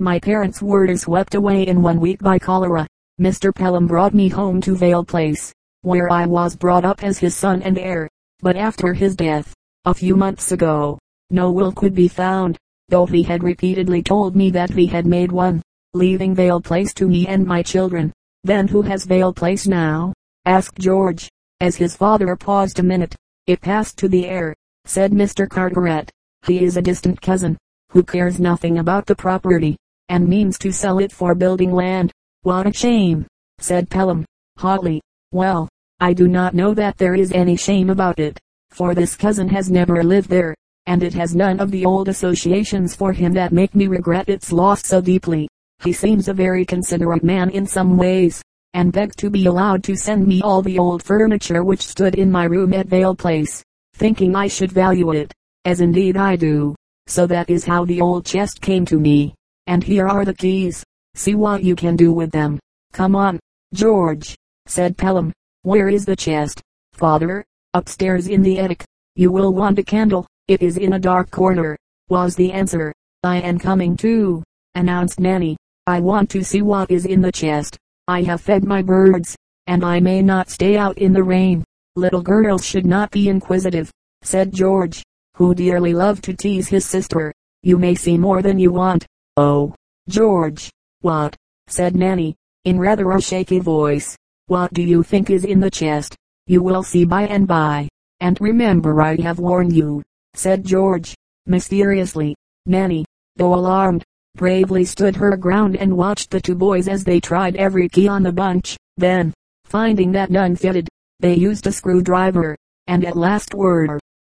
my 0.00 0.18
parents 0.18 0.60
were 0.60 0.94
swept 0.96 1.34
away 1.34 1.66
in 1.66 1.82
one 1.82 2.00
week 2.00 2.20
by 2.20 2.38
cholera, 2.38 2.86
Mr. 3.20 3.54
Pelham 3.54 3.86
brought 3.86 4.14
me 4.14 4.28
home 4.28 4.60
to 4.60 4.76
Vale 4.76 5.04
Place, 5.04 5.52
where 5.82 6.10
I 6.10 6.26
was 6.26 6.56
brought 6.56 6.84
up 6.84 7.02
as 7.02 7.18
his 7.18 7.34
son 7.34 7.62
and 7.62 7.78
heir. 7.78 8.08
But 8.40 8.56
after 8.56 8.94
his 8.94 9.16
death, 9.16 9.54
a 9.84 9.94
few 9.94 10.16
months 10.16 10.52
ago, 10.52 10.98
no 11.30 11.50
will 11.50 11.72
could 11.72 11.94
be 11.94 12.08
found, 12.08 12.56
though 12.88 13.06
he 13.06 13.22
had 13.22 13.42
repeatedly 13.42 14.02
told 14.02 14.36
me 14.36 14.50
that 14.50 14.70
he 14.70 14.86
had 14.86 15.06
made 15.06 15.32
one, 15.32 15.62
leaving 15.94 16.34
Vale 16.34 16.60
Place 16.60 16.92
to 16.94 17.08
me 17.08 17.26
and 17.26 17.46
my 17.46 17.62
children. 17.62 18.12
Then 18.44 18.68
who 18.68 18.82
has 18.82 19.06
Vale 19.06 19.32
Place 19.32 19.66
now? 19.66 20.12
asked 20.44 20.78
George, 20.78 21.28
as 21.60 21.76
his 21.76 21.96
father 21.96 22.36
paused 22.36 22.78
a 22.78 22.82
minute. 22.82 23.16
It 23.46 23.60
passed 23.60 23.96
to 23.98 24.08
the 24.08 24.26
heir, 24.26 24.54
said 24.84 25.12
Mr. 25.12 25.48
Carteret. 25.48 26.10
He 26.46 26.62
is 26.64 26.76
a 26.76 26.82
distant 26.82 27.20
cousin, 27.20 27.56
who 27.90 28.02
cares 28.02 28.38
nothing 28.38 28.78
about 28.78 29.06
the 29.06 29.16
property, 29.16 29.76
and 30.10 30.28
means 30.28 30.58
to 30.58 30.72
sell 30.72 30.98
it 30.98 31.10
for 31.10 31.34
building 31.34 31.72
land. 31.72 32.12
What 32.42 32.66
a 32.66 32.72
shame, 32.72 33.26
said 33.58 33.88
Pelham, 33.88 34.24
hotly. 34.58 35.00
Well, 35.32 35.68
I 36.00 36.12
do 36.12 36.28
not 36.28 36.54
know 36.54 36.74
that 36.74 36.98
there 36.98 37.14
is 37.14 37.32
any 37.32 37.56
shame 37.56 37.90
about 37.90 38.18
it, 38.18 38.38
for 38.70 38.94
this 38.94 39.16
cousin 39.16 39.48
has 39.48 39.70
never 39.70 40.02
lived 40.04 40.28
there, 40.28 40.54
and 40.86 41.02
it 41.02 41.14
has 41.14 41.34
none 41.34 41.60
of 41.60 41.70
the 41.70 41.84
old 41.84 42.08
associations 42.08 42.94
for 42.94 43.12
him 43.12 43.32
that 43.32 43.52
make 43.52 43.74
me 43.74 43.86
regret 43.86 44.28
its 44.28 44.52
loss 44.52 44.86
so 44.86 45.00
deeply. 45.00 45.48
He 45.84 45.92
seems 45.92 46.26
a 46.26 46.34
very 46.34 46.64
considerate 46.64 47.22
man 47.22 47.50
in 47.50 47.64
some 47.64 47.96
ways, 47.96 48.42
and 48.74 48.92
begged 48.92 49.16
to 49.18 49.30
be 49.30 49.46
allowed 49.46 49.84
to 49.84 49.96
send 49.96 50.26
me 50.26 50.42
all 50.42 50.60
the 50.60 50.78
old 50.78 51.02
furniture 51.02 51.62
which 51.62 51.86
stood 51.86 52.16
in 52.16 52.30
my 52.30 52.44
room 52.44 52.74
at 52.74 52.88
Vale 52.88 53.14
Place, 53.14 53.62
thinking 53.94 54.34
I 54.34 54.48
should 54.48 54.72
value 54.72 55.12
it, 55.12 55.32
as 55.64 55.80
indeed 55.80 56.16
I 56.16 56.36
do. 56.36 56.74
So 57.06 57.26
that 57.28 57.48
is 57.48 57.64
how 57.64 57.84
the 57.84 58.00
old 58.00 58.26
chest 58.26 58.60
came 58.60 58.84
to 58.86 58.98
me. 58.98 59.34
And 59.66 59.84
here 59.84 60.08
are 60.08 60.24
the 60.24 60.34
keys. 60.34 60.84
See 61.14 61.34
what 61.34 61.62
you 61.62 61.76
can 61.76 61.96
do 61.96 62.12
with 62.12 62.32
them. 62.32 62.58
Come 62.92 63.14
on, 63.14 63.38
George, 63.72 64.36
said 64.66 64.96
Pelham. 64.96 65.32
Where 65.62 65.88
is 65.88 66.04
the 66.04 66.16
chest? 66.16 66.60
Father, 66.92 67.44
upstairs 67.74 68.26
in 68.26 68.42
the 68.42 68.58
attic. 68.58 68.84
You 69.14 69.30
will 69.30 69.52
want 69.52 69.78
a 69.78 69.84
candle. 69.84 70.26
It 70.48 70.62
is 70.62 70.76
in 70.76 70.94
a 70.94 70.98
dark 70.98 71.30
corner, 71.30 71.76
was 72.08 72.34
the 72.34 72.52
answer. 72.52 72.92
I 73.22 73.40
am 73.40 73.58
coming 73.58 73.96
too, 73.96 74.42
announced 74.74 75.20
Nanny. 75.20 75.56
I 75.88 76.00
want 76.00 76.28
to 76.30 76.44
see 76.44 76.60
what 76.60 76.90
is 76.90 77.06
in 77.06 77.22
the 77.22 77.32
chest. 77.32 77.78
I 78.06 78.22
have 78.24 78.42
fed 78.42 78.64
my 78.64 78.82
birds, 78.82 79.34
and 79.66 79.82
I 79.82 80.00
may 80.00 80.20
not 80.20 80.50
stay 80.50 80.76
out 80.76 80.98
in 80.98 81.14
the 81.14 81.22
rain. 81.22 81.64
Little 81.96 82.20
girls 82.20 82.62
should 82.62 82.84
not 82.84 83.10
be 83.10 83.30
inquisitive, 83.30 83.90
said 84.22 84.52
George 84.52 85.02
who 85.38 85.54
dearly 85.54 85.94
loved 85.94 86.24
to 86.24 86.34
tease 86.34 86.66
his 86.66 86.84
sister. 86.84 87.32
You 87.62 87.78
may 87.78 87.94
see 87.94 88.18
more 88.18 88.42
than 88.42 88.58
you 88.58 88.72
want. 88.72 89.06
Oh, 89.36 89.72
George. 90.08 90.68
What? 91.00 91.36
said 91.68 91.94
Nanny, 91.94 92.34
in 92.64 92.76
rather 92.78 93.12
a 93.12 93.22
shaky 93.22 93.60
voice. 93.60 94.16
What 94.48 94.74
do 94.74 94.82
you 94.82 95.04
think 95.04 95.30
is 95.30 95.44
in 95.44 95.60
the 95.60 95.70
chest? 95.70 96.16
You 96.48 96.60
will 96.60 96.82
see 96.82 97.04
by 97.04 97.22
and 97.28 97.46
by. 97.46 97.88
And 98.18 98.36
remember 98.40 99.00
I 99.00 99.14
have 99.22 99.38
warned 99.38 99.72
you, 99.72 100.02
said 100.34 100.64
George, 100.64 101.14
mysteriously. 101.46 102.34
Nanny, 102.66 103.04
though 103.36 103.54
alarmed, 103.54 104.02
bravely 104.38 104.84
stood 104.84 105.16
her 105.16 105.36
ground 105.36 105.76
and 105.76 105.94
watched 105.94 106.30
the 106.30 106.40
two 106.40 106.54
boys 106.54 106.88
as 106.88 107.04
they 107.04 107.18
tried 107.20 107.56
every 107.56 107.88
key 107.88 108.08
on 108.08 108.22
the 108.22 108.32
bunch. 108.32 108.76
Then, 108.96 109.34
finding 109.64 110.12
that 110.12 110.30
none 110.30 110.56
fitted, 110.56 110.88
they 111.20 111.34
used 111.34 111.66
a 111.66 111.72
screwdriver, 111.72 112.56
and 112.86 113.04
at 113.04 113.16
last 113.16 113.52
were 113.52 113.98